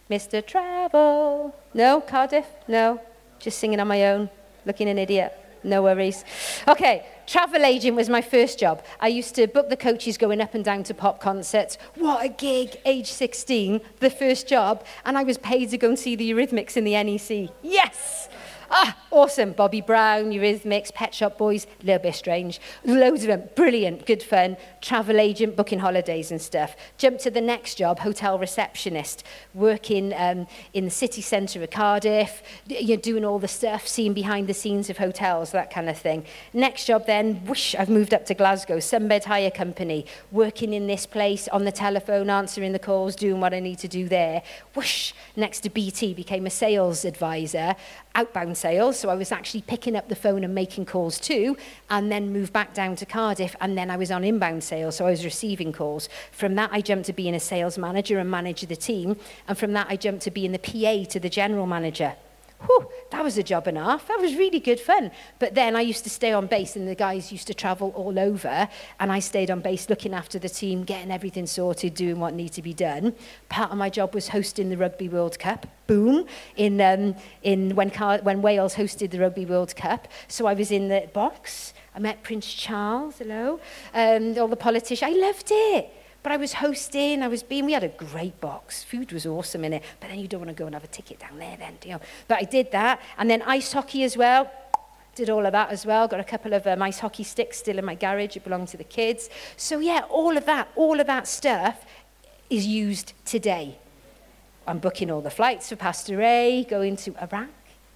[0.09, 0.45] Mr.
[0.45, 1.53] Travel.
[1.73, 2.45] No, Cardiff?
[2.67, 2.99] No.
[3.39, 4.29] Just singing on my own,
[4.65, 5.33] looking an idiot.
[5.63, 6.23] No worries.
[6.67, 8.83] Okay, travel agent was my first job.
[8.99, 11.77] I used to book the coaches going up and down to pop concerts.
[11.93, 14.83] What a gig, age 16, the first job.
[15.05, 17.51] And I was paid to go and see the Eurythmics in the NEC.
[17.61, 18.29] Yes!
[18.69, 19.53] Ah, Awesome.
[19.53, 22.61] Bobby Brown, Eurythmics, Pet Shop Boys, a little bit strange.
[22.85, 23.49] Loads of them.
[23.55, 24.05] Brilliant.
[24.05, 24.55] Good fun.
[24.81, 26.75] Travel agent, booking holidays and stuff.
[26.99, 29.23] Jump to the next job, hotel receptionist,
[29.55, 34.13] working um, in the city centre of Cardiff, you know, doing all the stuff, seeing
[34.13, 36.23] behind the scenes of hotels, that kind of thing.
[36.53, 41.07] Next job then, whoosh, I've moved up to Glasgow, Sunbed Hire Company, working in this
[41.07, 44.43] place, on the telephone, answering the calls, doing what I need to do there.
[44.75, 47.75] Whoosh, next to BT, became a sales advisor,
[48.13, 51.57] outbound sales, so I was actually picking up the phone and making calls too,
[51.89, 55.07] and then moved back down to Cardiff, and then I was on inbound sales, so
[55.07, 56.09] I was receiving calls.
[56.31, 59.17] From that, I jumped to being a sales manager and manager the team,
[59.47, 62.15] and from that, I jumped to being the PA to the general manager.
[62.65, 64.07] Whew, that was a job and a half.
[64.07, 65.11] That was really good fun.
[65.39, 68.19] But then I used to stay on base, and the guys used to travel all
[68.19, 68.67] over,
[68.99, 72.53] and I stayed on base looking after the team, getting everything sorted, doing what needed
[72.53, 73.15] to be done.
[73.47, 75.67] Part of my job was hosting the Rugby World Cup.
[75.87, 76.25] Boom!
[76.57, 80.69] In um, in when Car- when Wales hosted the Rugby World Cup, so I was
[80.71, 81.73] in the box.
[81.95, 83.19] I met Prince Charles.
[83.19, 83.59] Hello,
[83.93, 85.11] um, all the politicians.
[85.11, 85.89] I loved it.
[86.21, 88.83] But I was hosting, I was being, we had a great box.
[88.83, 89.83] Food was awesome in it.
[89.99, 91.89] But then you don't want to go and have a ticket down there then, do
[91.89, 91.99] you?
[92.27, 93.01] But I did that.
[93.17, 94.51] And then ice hockey as well.
[95.15, 96.07] Did all of that as well.
[96.07, 98.35] Got a couple of um, ice hockey sticks still in my garage.
[98.35, 99.29] It belonged to the kids.
[99.55, 101.85] So yeah, all of that, all of that stuff
[102.49, 103.77] is used today.
[104.67, 107.49] I'm booking all the flights for Pastor Ray, going to Iraq,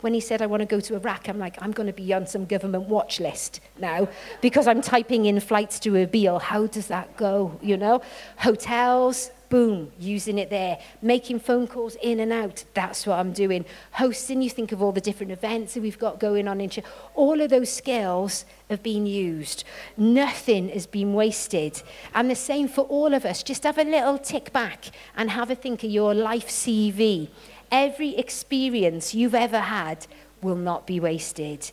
[0.03, 2.13] when he said, I want to go to Iraq, I'm like, I'm going to be
[2.13, 4.09] on some government watch list now
[4.41, 6.41] because I'm typing in flights to Erbil.
[6.41, 7.57] How does that go?
[7.61, 8.01] You know?
[8.37, 10.79] Hotels, boom, using it there.
[11.01, 13.65] Making phone calls in and out, that's what I'm doing.
[13.91, 16.71] Hosting, you think of all the different events that we've got going on in
[17.13, 19.63] All of those skills have been used.
[19.95, 21.83] Nothing has been wasted.
[22.15, 23.43] And the same for all of us.
[23.43, 24.85] Just have a little tick back
[25.15, 27.29] and have a think of your life CV.
[27.73, 30.05] Every experience you've ever had
[30.43, 31.71] will not be wasted.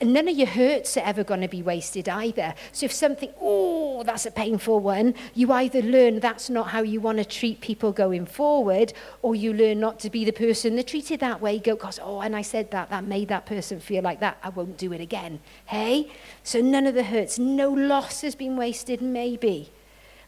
[0.00, 2.54] And none of your hurts are ever going to be wasted either.
[2.72, 7.02] So if something, oh, that's a painful one, you either learn that's not how you
[7.02, 10.86] want to treat people going forward, or you learn not to be the person that
[10.86, 11.58] treated that way.
[11.58, 14.38] Go, because, oh, and I said that, that made that person feel like that.
[14.42, 15.40] I won't do it again.
[15.66, 16.10] Hey?
[16.44, 19.70] So none of the hurts, no loss has been wasted, maybe.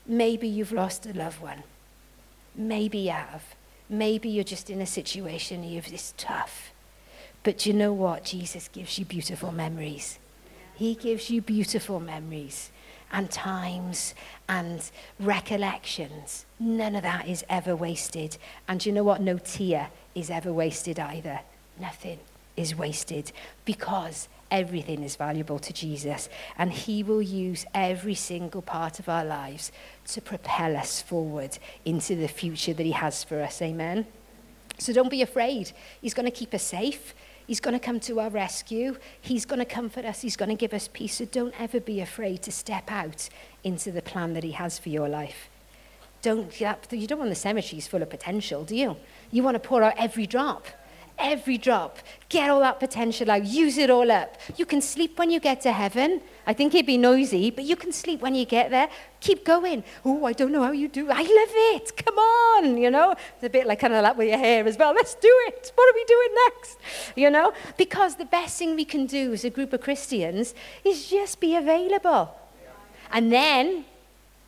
[0.06, 1.62] Maybe you've lost a loved one.
[2.54, 3.54] Maybe you have.
[3.88, 6.72] Maybe you're just in a situation you have this tough.
[7.42, 8.24] But you know what?
[8.24, 10.18] Jesus gives you beautiful memories.
[10.74, 12.70] He gives you beautiful memories
[13.10, 14.14] and times
[14.48, 16.44] and recollections.
[16.58, 18.36] None of that is ever wasted.
[18.66, 19.20] And you know what?
[19.20, 21.40] No tear is ever wasted either.
[21.80, 22.18] Nothing
[22.56, 23.32] is wasted
[23.64, 26.28] because everything is valuable to Jesus.
[26.56, 29.72] And He will use every single part of our lives
[30.08, 33.60] to propel us forward into the future that He has for us.
[33.62, 34.06] Amen.
[34.78, 35.72] So don't be afraid.
[36.00, 37.14] He's going to keep us safe.
[37.46, 38.96] He's going to come to our rescue.
[39.20, 40.20] He's going to comfort us.
[40.20, 41.14] He's going to give us peace.
[41.16, 43.28] So don't ever be afraid to step out
[43.64, 45.48] into the plan that He has for your life.
[46.20, 48.96] Don't, you don't want the cemeteries full of potential, do you?
[49.30, 50.66] You want to pour out every drop
[51.18, 51.98] every drop.
[52.28, 53.44] Get all that potential out.
[53.44, 54.36] Use it all up.
[54.56, 56.20] You can sleep when you get to heaven.
[56.46, 58.88] I think it'd be noisy, but you can sleep when you get there.
[59.20, 59.84] Keep going.
[60.04, 61.10] Oh, I don't know how you do.
[61.10, 61.96] I love it.
[61.96, 63.12] Come on, you know.
[63.12, 64.92] It's a bit like kind of like with your hair as well.
[64.94, 65.72] Let's do it.
[65.74, 66.78] What are we doing next?
[67.16, 70.54] You know, because the best thing we can do as a group of Christians
[70.84, 72.34] is just be available,
[73.10, 73.84] and then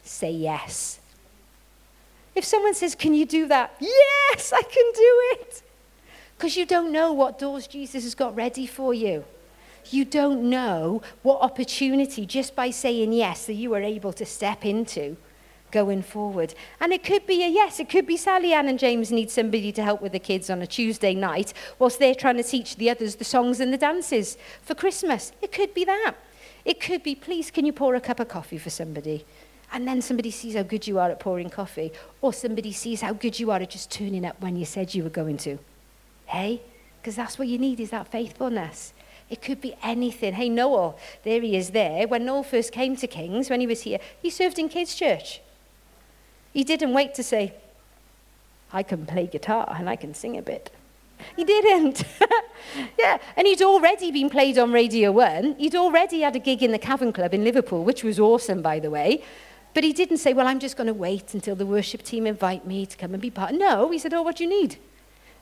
[0.02, 1.00] say yes.
[2.34, 5.62] If someone says, "Can you do that?" Yes, I can do it.
[6.40, 9.26] Because you don't know what doors Jesus has got ready for you.
[9.90, 14.64] You don't know what opportunity, just by saying yes, that you are able to step
[14.64, 15.18] into
[15.70, 16.54] going forward.
[16.80, 19.70] And it could be a yes, it could be Sally Ann and James need somebody
[19.70, 22.88] to help with the kids on a Tuesday night whilst they're trying to teach the
[22.88, 25.32] others the songs and the dances for Christmas.
[25.42, 26.14] It could be that.
[26.64, 29.26] It could be, please, can you pour a cup of coffee for somebody?
[29.74, 33.12] And then somebody sees how good you are at pouring coffee, or somebody sees how
[33.12, 35.58] good you are at just turning up when you said you were going to.
[36.30, 36.62] Hey?
[37.00, 38.92] Because that's what you need is that faithfulness.
[39.28, 40.34] It could be anything.
[40.34, 42.06] Hey, Noel, there he is there.
[42.06, 45.40] When Noel first came to Kings, when he was here, he served in kids' church.
[46.52, 47.54] He didn't wait to say,
[48.72, 50.70] I can play guitar and I can sing a bit.
[51.36, 52.04] He didn't.
[52.98, 55.56] yeah, and he'd already been played on Radio 1.
[55.58, 58.78] He'd already had a gig in the Cavern Club in Liverpool, which was awesome, by
[58.78, 59.22] the way.
[59.74, 62.66] But he didn't say, Well, I'm just going to wait until the worship team invite
[62.66, 63.52] me to come and be part.
[63.54, 64.78] No, he said, Oh, what do you need?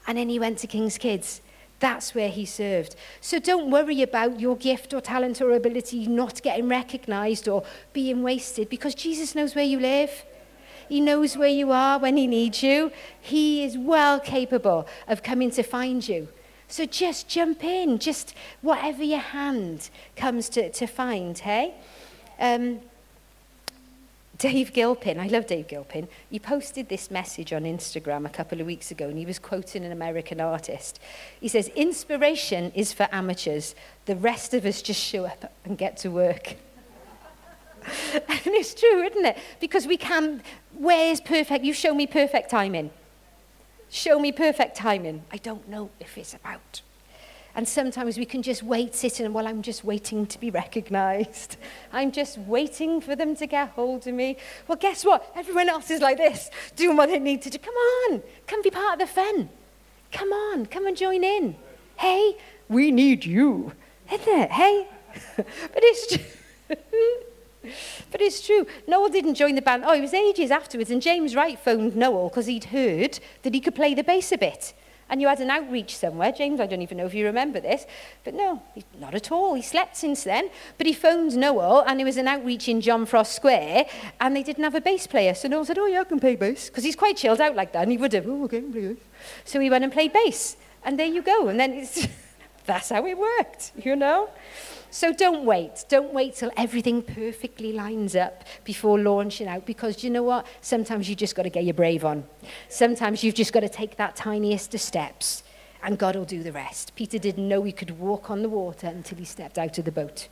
[0.06, 1.40] And then he went to King's Kids.
[1.80, 2.96] That's where he served.
[3.20, 8.22] So don't worry about your gift or talent or ability not getting recognized or being
[8.22, 10.24] wasted because Jesus knows where you live.
[10.88, 12.90] He knows where you are when he needs you.
[13.20, 16.28] He is well capable of coming to find you.
[16.66, 21.74] So just jump in, just whatever your hand comes to, to find, hey?
[22.38, 22.80] Um,
[24.38, 28.66] Dave Gilpin, I love Dave Gilpin, he posted this message on Instagram a couple of
[28.68, 31.00] weeks ago and he was quoting an American artist.
[31.40, 33.74] He says, Inspiration is for amateurs.
[34.06, 36.54] The rest of us just show up and get to work.
[38.12, 39.38] and it's true, isn't it?
[39.58, 41.64] Because we can, where's perfect?
[41.64, 42.90] You show me perfect timing.
[43.90, 45.24] Show me perfect timing.
[45.32, 46.82] I don't know if it's about.
[47.58, 51.56] And sometimes we can just wait, sitting, and well, I'm just waiting to be recognized.
[51.92, 54.36] I'm just waiting for them to get hold of me.
[54.68, 55.32] Well, guess what?
[55.34, 57.58] Everyone else is like this, doing what they need to do.
[57.58, 59.48] Come on, come be part of the fun.
[60.12, 61.56] Come on, come and join in.
[61.96, 62.36] Hey,
[62.68, 63.72] we need you.
[64.08, 64.52] Isn't it?
[64.52, 64.86] Hey?
[65.36, 65.48] but
[65.82, 66.24] it's true.
[68.12, 68.68] but it's true.
[68.86, 69.82] Noel didn't join the band.
[69.84, 70.92] Oh, it was ages afterwards.
[70.92, 74.38] And James Wright phoned Noel because he'd heard that he could play the bass a
[74.38, 74.74] bit
[75.10, 76.32] and you had an outreach somewhere.
[76.32, 77.86] James, I don't even know if you remember this,
[78.24, 78.62] but no,
[78.98, 79.54] not at all.
[79.54, 80.50] He slept since then.
[80.76, 83.86] But he phoned Noel, and there was an outreach in John Frost Square,
[84.20, 85.34] and they didn't have a bass player.
[85.34, 86.68] So Noel said, Oh, yeah, I can play bass.
[86.68, 89.02] Because he's quite chilled out like that, and he would have, Oh, okay, play bass.
[89.44, 91.48] So he went and played bass, and there you go.
[91.48, 92.06] And then it's,
[92.68, 94.30] that's how it worked, you know?
[94.90, 95.84] So don't wait.
[95.88, 100.46] Don't wait till everything perfectly lines up before launching out because you know what?
[100.60, 102.24] Sometimes you just got to get your brave on.
[102.68, 105.42] Sometimes you've just got to take that tiniest of steps
[105.82, 106.94] and God will do the rest.
[106.94, 109.92] Peter didn't know he could walk on the water until he stepped out of the
[109.92, 110.28] boat.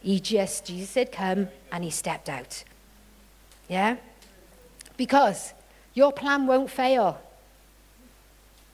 [0.00, 2.64] He just, Jesus said, come, and he stepped out.
[3.68, 3.96] Yeah?
[4.96, 5.54] Because
[5.94, 7.20] your plan won't fail.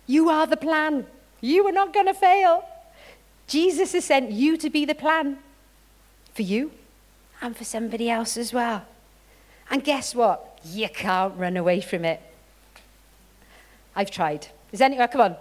[0.07, 1.07] You are the plan.
[1.41, 2.65] You are not going to fail.
[3.49, 5.39] Jesus has sent you to be the plan
[6.35, 6.71] for you
[7.41, 8.85] and for somebody else as well.
[9.71, 10.61] And guess what?
[10.65, 12.21] You can't run away from it.
[13.97, 14.49] I've tried.
[14.71, 15.37] Is anyone, oh, come on,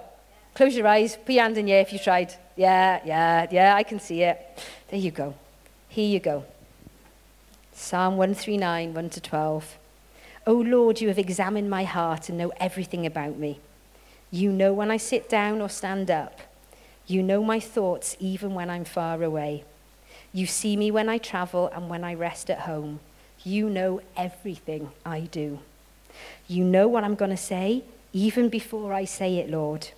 [0.56, 2.34] close your eyes, put your hand in your if you tried.
[2.56, 4.60] Yeah, yeah, yeah, I can see it.
[4.90, 5.36] There you go.
[5.90, 6.46] Here you go.
[7.74, 9.78] Psalm 139, 1 to 12.
[10.48, 13.60] O Lord, you have examined my heart and know everything about me.
[14.32, 16.40] You know when I sit down or stand up.
[17.08, 19.64] You know my thoughts even when I'm far away.
[20.34, 23.00] You see me when I travel and when I rest at home.
[23.44, 25.60] You know everything I do.
[26.48, 29.90] You know what I'm going to say even before I say it, Lord.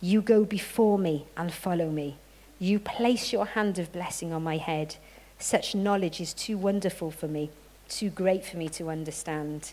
[0.00, 2.16] You go before me and follow me.
[2.58, 4.96] You place your hand of blessing on my head.
[5.38, 7.50] Such knowledge is too wonderful for me,
[7.88, 9.72] too great for me to understand.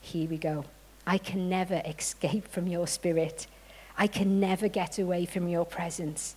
[0.00, 0.64] Here we go.
[1.06, 3.46] I can never escape from your spirit.
[3.96, 6.36] I can never get away from your presence.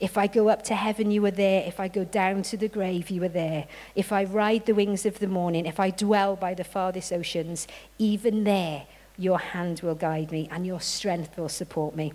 [0.00, 1.64] If I go up to heaven, you are there.
[1.66, 3.66] If I go down to the grave, you are there.
[3.94, 7.66] If I ride the wings of the morning, if I dwell by the farthest oceans,
[7.98, 12.12] even there, your hand will guide me and your strength will support me.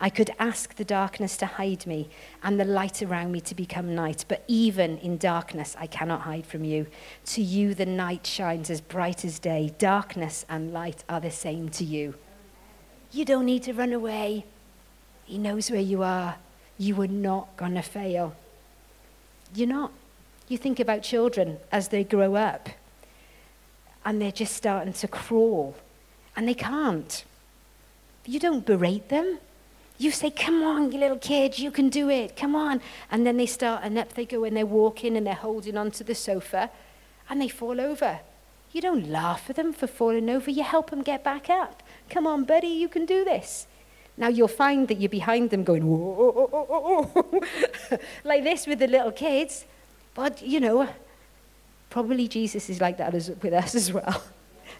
[0.00, 2.08] I could ask the darkness to hide me
[2.42, 6.46] and the light around me to become night, but even in darkness, I cannot hide
[6.46, 6.86] from you.
[7.26, 9.74] To you, the night shines as bright as day.
[9.78, 12.14] Darkness and light are the same to you.
[13.14, 14.44] You don't need to run away.
[15.24, 16.34] He knows where you are.
[16.76, 18.34] You are not going to fail.
[19.54, 19.92] You're not.
[20.48, 22.68] You think about children as they grow up
[24.04, 25.76] and they're just starting to crawl
[26.34, 27.24] and they can't.
[28.26, 29.38] You don't berate them.
[29.96, 32.80] You say, Come on, you little kid, you can do it, come on.
[33.12, 36.02] And then they start, and up they go, and they're walking and they're holding onto
[36.02, 36.68] the sofa
[37.30, 38.18] and they fall over.
[38.72, 41.80] You don't laugh at them for falling over, you help them get back up.
[42.10, 43.66] Come on, buddy, you can do this.
[44.16, 47.10] Now you'll find that you're behind them going, whoa,
[48.24, 49.64] like this with the little kids.
[50.14, 50.88] But, you know,
[51.90, 54.22] probably Jesus is like that with us as well.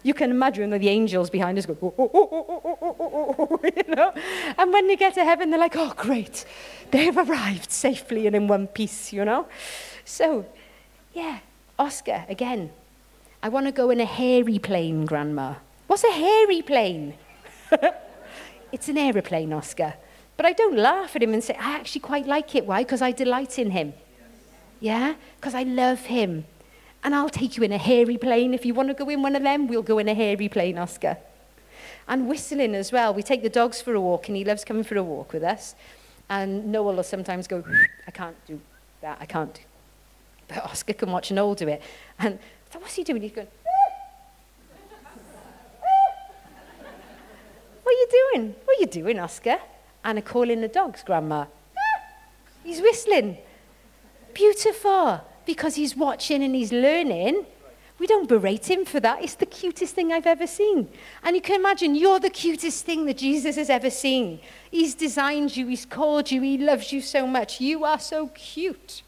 [0.03, 1.73] You can imagine that the angels behind us go,
[3.63, 4.13] you know?
[4.57, 6.45] And when they get to heaven, they're like, oh, great.
[6.91, 9.47] They've arrived safely and in one piece, you know?
[10.05, 10.45] So,
[11.13, 11.39] yeah,
[11.77, 12.71] Oscar, again.
[13.41, 15.55] I want to go in a hairy plane, Grandma.
[15.87, 17.15] What's a hairy plane?
[18.71, 19.95] it's an aeroplane, Oscar.
[20.37, 22.65] But I don't laugh at him and say, I actually quite like it.
[22.65, 22.83] Why?
[22.83, 23.93] Because I delight in him.
[24.79, 25.15] Yeah?
[25.37, 26.45] Because I love him.
[27.03, 28.53] And I'll take you in a hairy plane.
[28.53, 30.77] If you want to go in one of them, we'll go in a hairy plane,
[30.77, 31.17] Oscar.
[32.07, 33.13] And whistling as well.
[33.13, 35.43] We take the dogs for a walk, and he loves coming for a walk with
[35.43, 35.75] us.
[36.29, 37.63] And Noel will sometimes go,
[38.07, 38.59] I can't do
[39.01, 39.59] that, I can't.
[40.47, 41.81] But Oscar can watch Noel do it.
[42.17, 42.39] And
[42.71, 43.21] so what's he doing?
[43.21, 43.47] He's going,
[47.95, 48.55] are you doing?
[48.65, 49.57] What are you doing, Oscar?
[50.03, 51.45] Anna calling the dogs, Grandma.
[51.45, 52.03] Ah,
[52.63, 53.37] he's whistling.
[54.33, 55.21] Beautiful.
[55.45, 57.45] Because he's watching and he's learning.
[57.97, 59.23] We don't berate him for that.
[59.23, 60.89] It's the cutest thing I've ever seen.
[61.23, 64.41] And you can imagine you're the cutest thing that Jesus has ever seen.
[64.69, 67.61] He's designed you, he's called you, he loves you so much.
[67.61, 69.01] You are so cute.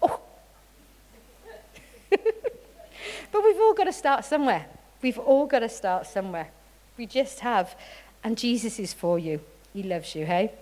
[0.00, 0.20] Oh.
[2.10, 4.66] but we've all got to start somewhere.
[5.02, 6.50] We've all got to start somewhere.
[7.00, 7.76] We just have.
[8.22, 9.40] And Jesus is for you.
[9.72, 10.52] He loves you, hey?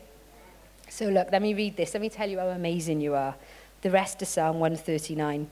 [0.89, 1.95] So look, let me read this.
[1.95, 3.35] Let me tell you how amazing you are.
[3.83, 5.51] The rest of Psalm 139.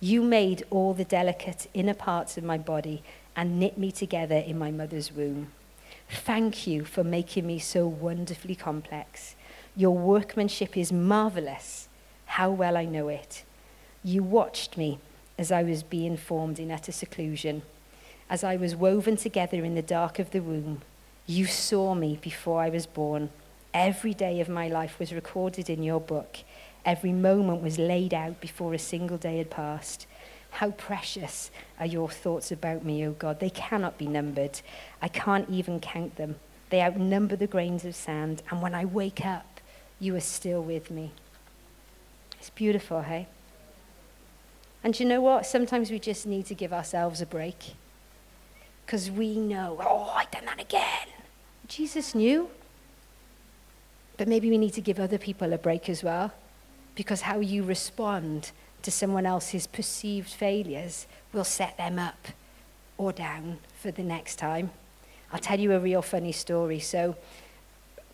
[0.00, 3.04] You made all the delicate inner parts of my body
[3.36, 5.52] and knit me together in my mother's womb.
[6.10, 9.36] Thank you for making me so wonderfully complex.
[9.76, 11.88] Your workmanship is marvelous.
[12.26, 13.44] How well I know it.
[14.02, 14.98] You watched me
[15.38, 17.62] as I was being formed in utter seclusion.
[18.34, 20.82] As I was woven together in the dark of the womb,
[21.24, 23.30] you saw me before I was born.
[23.72, 26.38] Every day of my life was recorded in your book.
[26.84, 30.08] Every moment was laid out before a single day had passed.
[30.50, 33.38] How precious are your thoughts about me, O God.
[33.38, 34.60] They cannot be numbered.
[35.00, 36.34] I can't even count them.
[36.70, 38.42] They outnumber the grains of sand.
[38.50, 39.60] And when I wake up,
[40.00, 41.12] you are still with me.
[42.40, 43.28] It's beautiful, hey?
[44.82, 45.46] And you know what?
[45.46, 47.74] Sometimes we just need to give ourselves a break.
[48.84, 51.08] Because we know, oh, I've done that again.
[51.68, 52.50] Jesus knew.
[54.16, 56.32] But maybe we need to give other people a break as well
[56.94, 62.28] because how you respond to someone else's perceived failures will set them up
[62.96, 64.70] or down for the next time.
[65.32, 66.78] I'll tell you a real funny story.
[66.78, 67.16] So,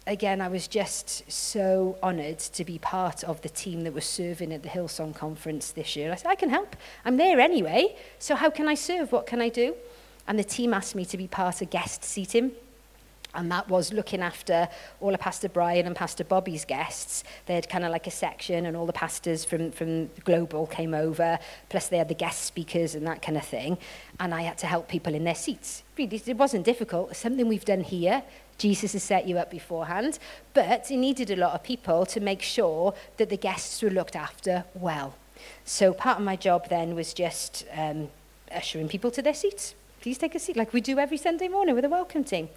[0.06, 4.52] again, I was just so honoured to be part of the team that was serving
[4.54, 6.12] at the Hillsong conference this year.
[6.12, 6.76] I said, I can help.
[7.04, 7.96] I'm there anyway.
[8.18, 9.12] So, how can I serve?
[9.12, 9.74] What can I do?
[10.26, 12.52] And the team asked me to be part of guest seating.
[13.34, 14.68] And that was looking after
[15.00, 17.22] all of Pastor Brian and Pastor Bobbie's guests.
[17.46, 20.94] They had kind of like a section, and all the pastors from, from Global came
[20.94, 23.78] over, plus they had the guest speakers and that kind of thing.
[24.18, 25.84] And I had to help people in their seats.
[25.96, 27.10] Really, it wasn't difficult.
[27.10, 28.24] It's something we've done here.
[28.58, 30.18] Jesus has set you up beforehand.
[30.52, 34.16] But it needed a lot of people to make sure that the guests were looked
[34.16, 35.14] after well.
[35.64, 38.08] So part of my job then was just um,
[38.52, 41.74] ushering people to their seats please take a seat, like we do every Sunday morning
[41.74, 42.48] with a welcome team.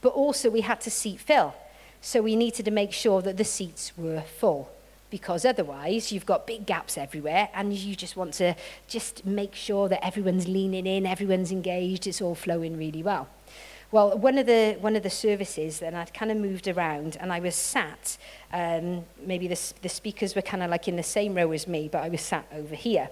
[0.00, 1.54] But also, we had to seat fill.
[2.00, 4.70] So we needed to make sure that the seats were full
[5.10, 8.54] because otherwise you've got big gaps everywhere and you just want to
[8.86, 13.28] just make sure that everyone's leaning in, everyone's engaged, it's all flowing really well.
[13.92, 17.32] Well, one of the one of the services, then I'd kind of moved around, and
[17.32, 18.18] I was sat.
[18.52, 21.88] Um, maybe the, the speakers were kind of like in the same row as me,
[21.90, 23.10] but I was sat over here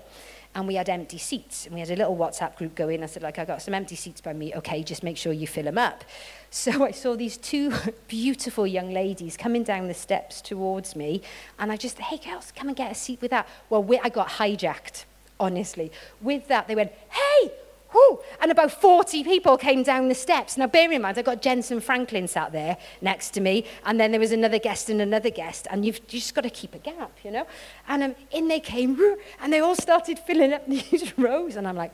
[0.54, 1.66] and we had empty seats.
[1.66, 3.02] And we had a little WhatsApp group going.
[3.02, 4.54] I said, like, I got some empty seats by me.
[4.54, 6.04] Okay, just make sure you fill them up.
[6.50, 7.74] So I saw these two
[8.08, 11.20] beautiful young ladies coming down the steps towards me.
[11.58, 13.46] And I just, hey, girls, come and get a seat with that.
[13.68, 15.04] Well, we, I got hijacked,
[15.38, 15.92] honestly.
[16.22, 17.52] With that, they went, hey,
[17.90, 18.20] Whew.
[18.40, 20.56] And about 40 people came down the steps.
[20.56, 24.10] Now, bear in mind, I got Jentezen Franklin sat there next to me, and then
[24.10, 26.78] there was another guest and another guest, and you've you just got to keep a
[26.78, 27.46] gap, you know?
[27.88, 28.98] And um, in they came,
[29.40, 31.92] and they all started filling up these rows, and I'm like,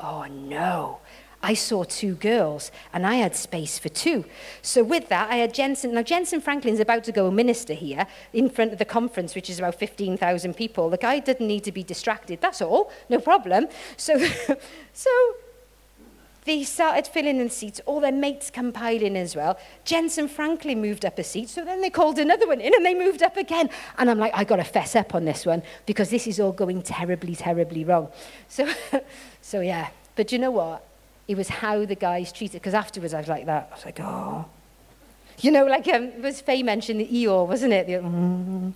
[0.00, 0.98] oh no.
[1.42, 4.24] I saw two girls, and I had space for two.
[4.62, 5.92] So with that, I had Jentezen.
[5.92, 9.58] Now, Jentezen Franklin's about to go minister here in front of the conference, which is
[9.58, 10.90] about 15,000 people.
[10.90, 12.40] The guy didn't need to be distracted.
[12.40, 12.90] That's all.
[13.08, 13.68] No problem.
[13.96, 14.18] So,
[14.92, 15.10] so
[16.46, 17.80] they started filling in seats.
[17.86, 19.58] All their mates come piling as well.
[19.84, 22.94] Jentezen Franklin moved up a seat, so then they called another one in and they
[22.94, 23.68] moved up again.
[23.98, 26.52] And I'm like, I got to fess up on this one because this is all
[26.52, 28.08] going terribly, terribly wrong.
[28.48, 28.72] So,
[29.42, 29.88] so yeah.
[30.14, 30.85] But you know what?
[31.28, 33.68] It was how the guys treated, because afterwards I was like that.
[33.70, 34.44] I was like, oh.
[35.38, 37.86] You know, like um, was Faye mentioned the Eeyore, wasn't it?
[37.86, 38.72] The, mm,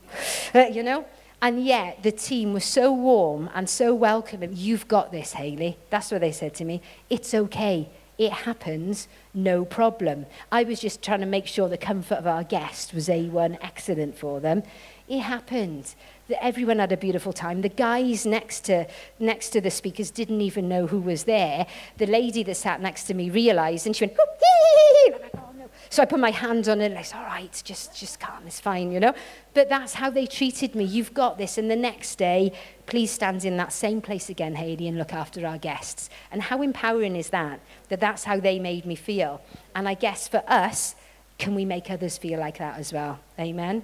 [0.55, 1.07] uh, you know?
[1.43, 4.51] And yet the team was so warm and so welcoming.
[4.55, 5.79] You've got this, Hayley.
[5.89, 6.83] That's what they said to me.
[7.09, 7.89] It's okay.
[8.19, 10.27] It happens, no problem.
[10.53, 14.19] I was just trying to make sure the comfort of our guest was A1 excellent
[14.19, 14.63] for them.
[15.09, 15.95] It happened
[16.41, 17.63] everyone had a beautiful time.
[17.63, 18.87] The guys next to,
[19.19, 21.67] next to the speakers didn't even know who was there.
[21.99, 25.69] The lady that sat next to me realized and she went, like, oh, no.
[25.89, 28.47] So I put my hand on it and I said, all right, just, just calm,
[28.47, 29.15] it's fine, you know.
[29.55, 30.85] But that's how they treated me.
[30.85, 31.59] You've got this.
[31.59, 32.53] And the next day,
[32.87, 36.11] please stand in that same place again, Hayley, and look after our guests.
[36.31, 37.61] And how empowering is that?
[37.89, 39.41] That that's how they made me feel.
[39.75, 40.95] And I guess for us,
[41.39, 43.19] can we make others feel like that as well?
[43.39, 43.83] Amen.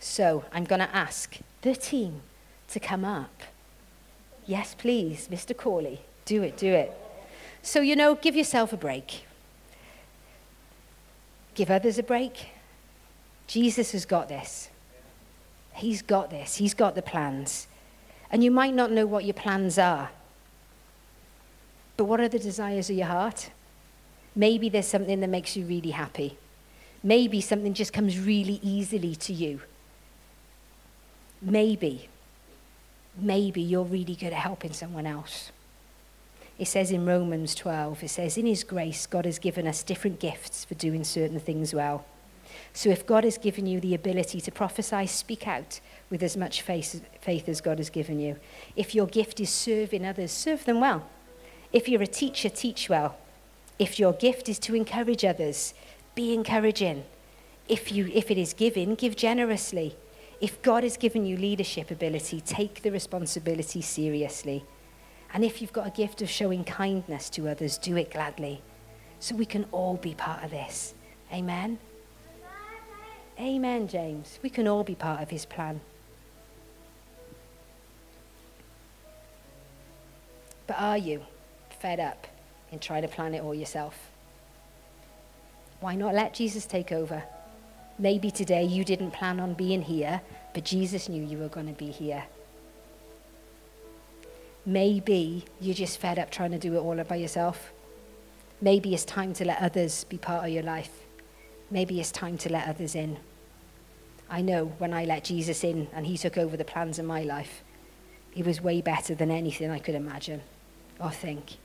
[0.00, 2.22] So I'm going to ask the team
[2.68, 3.42] to come up.
[4.46, 5.56] Yes, please, Mr.
[5.56, 6.00] Corley.
[6.24, 6.96] Do it, do it.
[7.62, 9.24] So, you know, give yourself a break.
[11.54, 12.50] Give others a break.
[13.46, 14.68] Jesus has got this.
[15.74, 16.56] He's got this.
[16.56, 17.66] He's got the plans.
[18.30, 20.10] And you might not know what your plans are.
[21.96, 23.50] But what are the desires of your heart?
[24.36, 26.38] Maybe there's something that makes you really happy.
[27.02, 29.60] Maybe something just comes really easily to you.
[31.40, 32.08] Maybe,
[33.16, 35.52] maybe you're really good at helping someone else.
[36.58, 40.18] It says in Romans 12, it says, In His grace, God has given us different
[40.18, 42.04] gifts for doing certain things well.
[42.72, 45.80] So if God has given you the ability to prophesy, speak out
[46.10, 48.36] with as much faith, as God has given you.
[48.76, 51.08] If your gift is serving others, serve them well.
[51.72, 53.16] If you're a teacher, teach well.
[53.78, 55.74] If your gift is to encourage others,
[56.14, 57.04] be encouraging.
[57.68, 59.94] If, you, if it is giving, give generously.
[60.40, 64.64] If God has given you leadership ability, take the responsibility seriously.
[65.34, 68.62] And if you've got a gift of showing kindness to others, do it gladly.
[69.18, 70.94] So we can all be part of this.
[71.32, 71.78] Amen.
[73.38, 74.38] Amen, James.
[74.42, 75.80] We can all be part of his plan.
[80.66, 81.22] But are you
[81.80, 82.26] fed up
[82.70, 84.10] in trying to plan it all yourself?
[85.80, 87.24] Why not let Jesus take over?
[87.98, 90.20] Maybe today you didn't plan on being here,
[90.54, 92.24] but Jesus knew you were going to be here.
[94.64, 97.72] Maybe you're just fed up trying to do it all by yourself.
[98.60, 100.90] Maybe it's time to let others be part of your life.
[101.70, 103.18] Maybe it's time to let others in.
[104.30, 107.22] I know when I let Jesus in and he took over the plans of my
[107.22, 107.62] life,
[108.30, 110.42] he was way better than anything I could imagine
[111.00, 111.56] or think.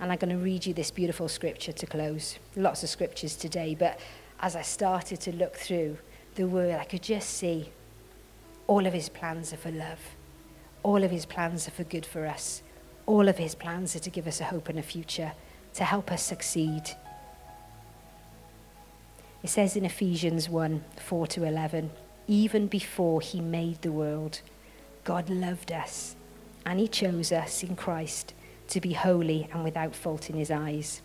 [0.00, 2.38] And I'm going to read you this beautiful scripture to close.
[2.56, 4.00] Lots of scriptures today, but
[4.42, 5.98] as I started to look through
[6.34, 7.70] the word, I could just see
[8.66, 10.00] all of his plans are for love.
[10.82, 12.62] All of his plans are for good for us.
[13.06, 15.32] All of his plans are to give us a hope and a future,
[15.74, 16.82] to help us succeed.
[19.44, 21.90] It says in Ephesians 1 4 to 11,
[22.26, 24.40] even before he made the world,
[25.04, 26.16] God loved us
[26.66, 28.34] and he chose us in Christ
[28.68, 31.00] to be holy and without fault in his eyes.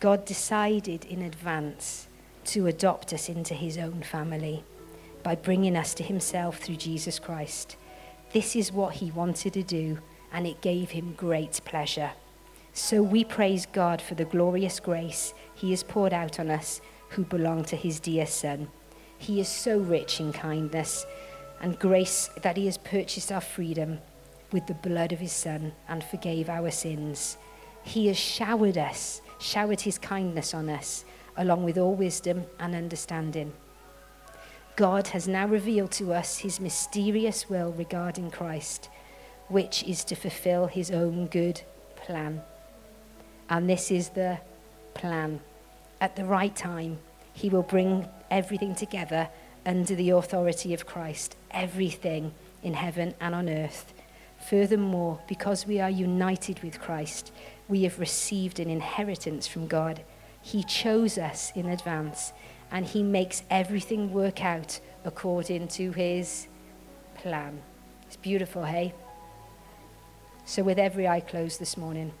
[0.00, 2.07] God decided in advance
[2.48, 4.64] to adopt us into his own family
[5.22, 7.76] by bringing us to himself through Jesus Christ.
[8.32, 9.98] This is what he wanted to do,
[10.32, 12.12] and it gave him great pleasure.
[12.72, 16.80] So we praise God for the glorious grace he has poured out on us
[17.10, 18.68] who belong to his dear Son.
[19.18, 21.04] He is so rich in kindness
[21.60, 23.98] and grace that he has purchased our freedom
[24.52, 27.36] with the blood of his Son and forgave our sins.
[27.82, 31.04] He has showered us, showered his kindness on us,
[31.38, 33.52] along with all wisdom and understanding.
[34.76, 38.90] God has now revealed to us his mysterious will regarding Christ,
[39.48, 41.62] which is to fulfill his own good
[41.96, 42.42] plan.
[43.48, 44.38] And this is the
[44.94, 45.40] plan.
[46.00, 46.98] At the right time,
[47.32, 49.28] he will bring everything together
[49.64, 52.32] under the authority of Christ, everything
[52.62, 53.92] in heaven and on earth.
[54.38, 57.32] Furthermore, because we are united with Christ,
[57.68, 60.02] we have received an inheritance from God.
[60.42, 62.32] He chose us in advance,
[62.70, 66.46] and He makes everything work out according to His
[67.16, 67.60] plan.
[68.06, 68.94] It's beautiful, hey?
[70.44, 72.12] So, with every eye closed this morning,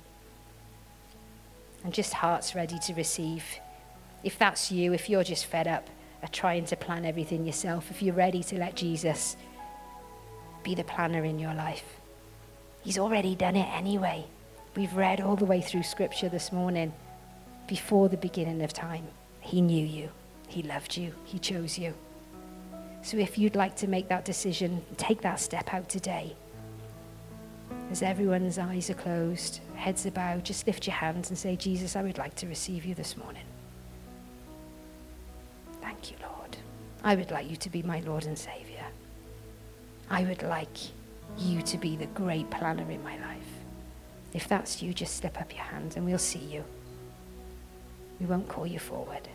[1.84, 3.44] and just hearts ready to receive,
[4.22, 5.88] if that's you, if you're just fed up
[6.22, 9.36] at trying to plan everything yourself, if you're ready to let Jesus
[10.62, 12.00] be the planner in your life,
[12.82, 14.26] He's already done it anyway.
[14.76, 16.92] We've read all the way through Scripture this morning.
[17.68, 19.06] Before the beginning of time,
[19.40, 20.08] He knew you,
[20.48, 21.92] He loved you, He chose you.
[23.02, 26.34] So if you'd like to make that decision, take that step out today.
[27.90, 31.94] As everyone's eyes are closed, heads are bowed, just lift your hands and say, Jesus,
[31.94, 33.44] I would like to receive you this morning.
[35.82, 36.56] Thank you, Lord.
[37.04, 38.84] I would like you to be my Lord and Savior.
[40.08, 40.76] I would like
[41.36, 43.48] you to be the great planner in my life.
[44.32, 46.64] If that's you, just slip up your hand and we'll see you.
[48.20, 49.28] We won't call you forward.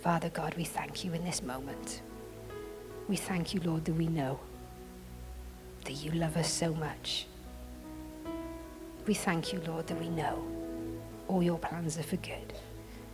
[0.00, 2.00] Father God, we thank you in this moment.
[3.08, 4.40] We thank you, Lord, that we know
[5.84, 7.26] that you love us so much.
[9.06, 10.42] We thank you, Lord, that we know
[11.28, 12.52] all your plans are for good.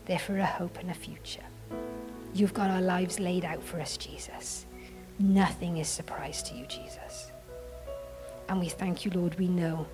[0.05, 1.45] They're for a hope and a future.
[2.35, 4.67] You've got our lives laid out for us, Jesus.
[5.19, 7.33] Nothing is surprise to you, Jesus.
[8.49, 9.39] And we thank you, Lord.
[9.39, 9.87] We know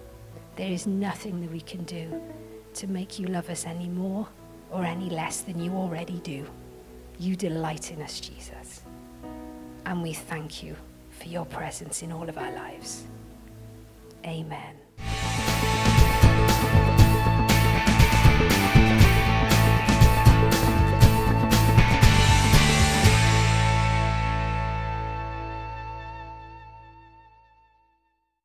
[0.56, 2.20] there is nothing that we can do
[2.74, 4.26] to make you love us any more
[4.70, 6.46] or any less than you already do.
[7.18, 8.82] You delight in us, Jesus.
[9.86, 10.76] And we thank you
[11.10, 13.04] for your presence in all of our lives.
[14.24, 14.81] Amen.